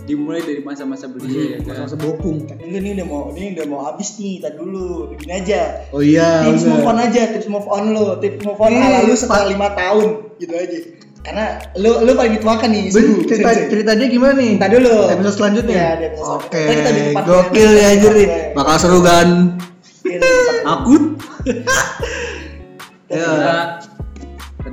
[0.03, 2.45] Dimulai dari masa-masa belia ya kan Masa bokung.
[2.51, 5.15] Enggak nih udah mau ini udah mau habis nih, tadi dulu.
[5.15, 5.87] Begini aja.
[5.95, 6.47] Oh iya.
[6.51, 9.47] tips move on aja, tips move on lo, tips move on Nih, ala lu setelah
[9.47, 10.09] lima tahun
[10.43, 10.79] gitu aja.
[11.23, 11.47] Karena
[11.79, 12.85] lu lu paling dituakan nih.
[12.91, 14.59] Ben, cerita cerita dia gimana nih?
[14.59, 14.97] Ntar dulu.
[15.07, 15.85] Episode selanjutnya.
[16.03, 16.65] Episode Oke.
[17.15, 18.13] part Gokil ya anjir.
[18.59, 19.55] Bakal seru kan?
[20.03, 20.73] Iya, di part dua.
[20.75, 21.05] akut
[23.13, 23.77] Ya.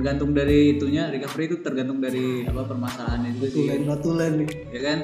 [0.00, 4.48] Tergantung dari itunya recovery itu tergantung dari apa permasalahannya juga sih Tulen, tulen nih.
[4.72, 4.98] ya kan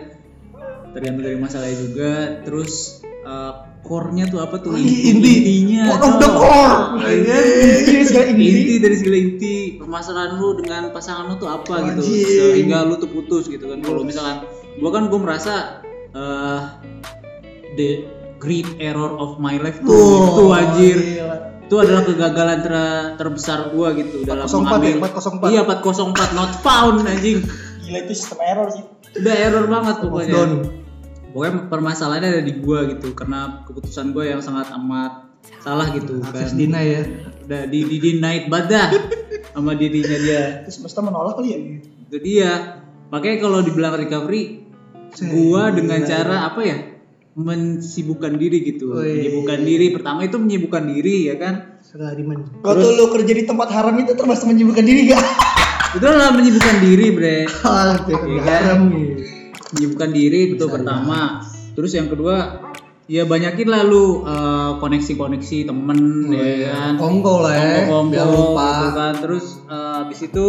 [0.90, 2.72] tergantung dari masalahnya juga terus
[3.05, 3.53] eh,
[3.84, 5.12] core-nya tuh apa tuh Oh, inti.
[5.12, 6.76] intinya Core of the core.
[6.97, 7.42] Iya kan?
[7.76, 8.44] Inti segala inti.
[8.49, 12.01] inti dari segala inti permasalahan lu dengan pasangan lu tuh apa gitu
[12.57, 14.49] sehingga lu tuh putus gitu kan kalau misalkan
[14.80, 16.61] gua kan gua merasa eh,
[17.76, 17.88] the
[18.40, 19.92] great error of my life tuh
[20.32, 21.36] itu anjir gila.
[21.67, 25.51] Itu adalah kegagalan ter- terbesar gua gitu dalam 404 ya, mengambil 404.
[25.51, 27.43] iya 404 not found anjing
[27.83, 28.85] Gila itu sistem error sih.
[29.19, 30.05] udah error banget Down.
[30.07, 30.43] pokoknya
[31.31, 35.27] pokoknya permasalahannya ada di gua gitu karena keputusan gua yang sangat amat
[35.59, 37.03] salah gitu Akses kan Dina ya.
[37.47, 38.87] udah di di denied badah
[39.51, 41.59] sama dirinya dia Terus semesta menolak kali ya.
[41.83, 42.51] itu dia
[43.09, 44.67] makanya kalau dibilang recovery
[45.27, 46.77] gua dengan cara apa ya
[47.37, 49.20] mensibukkan diri gitu Wih.
[49.20, 51.55] menyibukkan diri pertama itu menyibukkan diri ya kan.
[52.59, 55.20] Waktu lu kerja di tempat haram itu termasuk menyibukkan diri gak?
[55.97, 58.78] itu adalah menyibukkan diri bre Ah, dia Iya kan?
[58.89, 59.09] nih.
[59.68, 62.62] menyibukkan diri itu pertama terus yang kedua
[63.05, 65.99] ya banyakin lah lu eh, koneksi-koneksi temen
[66.30, 67.64] ya kan Kongko lah ya.
[67.84, 68.66] Kongko-kongko Jangan lupa.
[68.66, 70.45] gitu kan terus eh, habis itu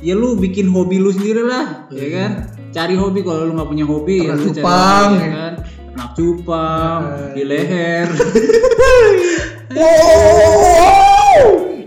[0.00, 2.30] ya lu bikin hobi lu sendiri lah ya kan
[2.70, 5.22] cari hobi kalau lu nggak punya hobi ya Ternak lu cari cupang, hobi, ya.
[5.22, 5.54] ya kan
[6.00, 7.02] ternak cupang
[7.36, 8.08] di leher.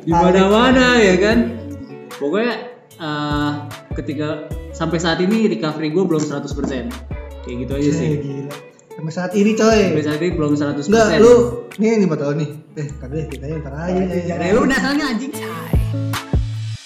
[0.03, 1.37] Di mana-mana ya kan?
[2.19, 2.53] Pokoknya
[2.99, 3.51] eh,
[3.97, 8.07] ketika sampai saat ini recovery gue belum 100% kayak gitu aja sih.
[8.11, 8.55] Eh, gila.
[8.93, 9.79] Sampai saat ini coy.
[9.89, 11.33] sampai saat ini belum 100% Enggak, lu
[11.81, 12.49] nih nih mau nih.
[12.77, 14.01] Eh, kagak kita ntar aja.
[14.37, 15.33] ya udah soalnya anjing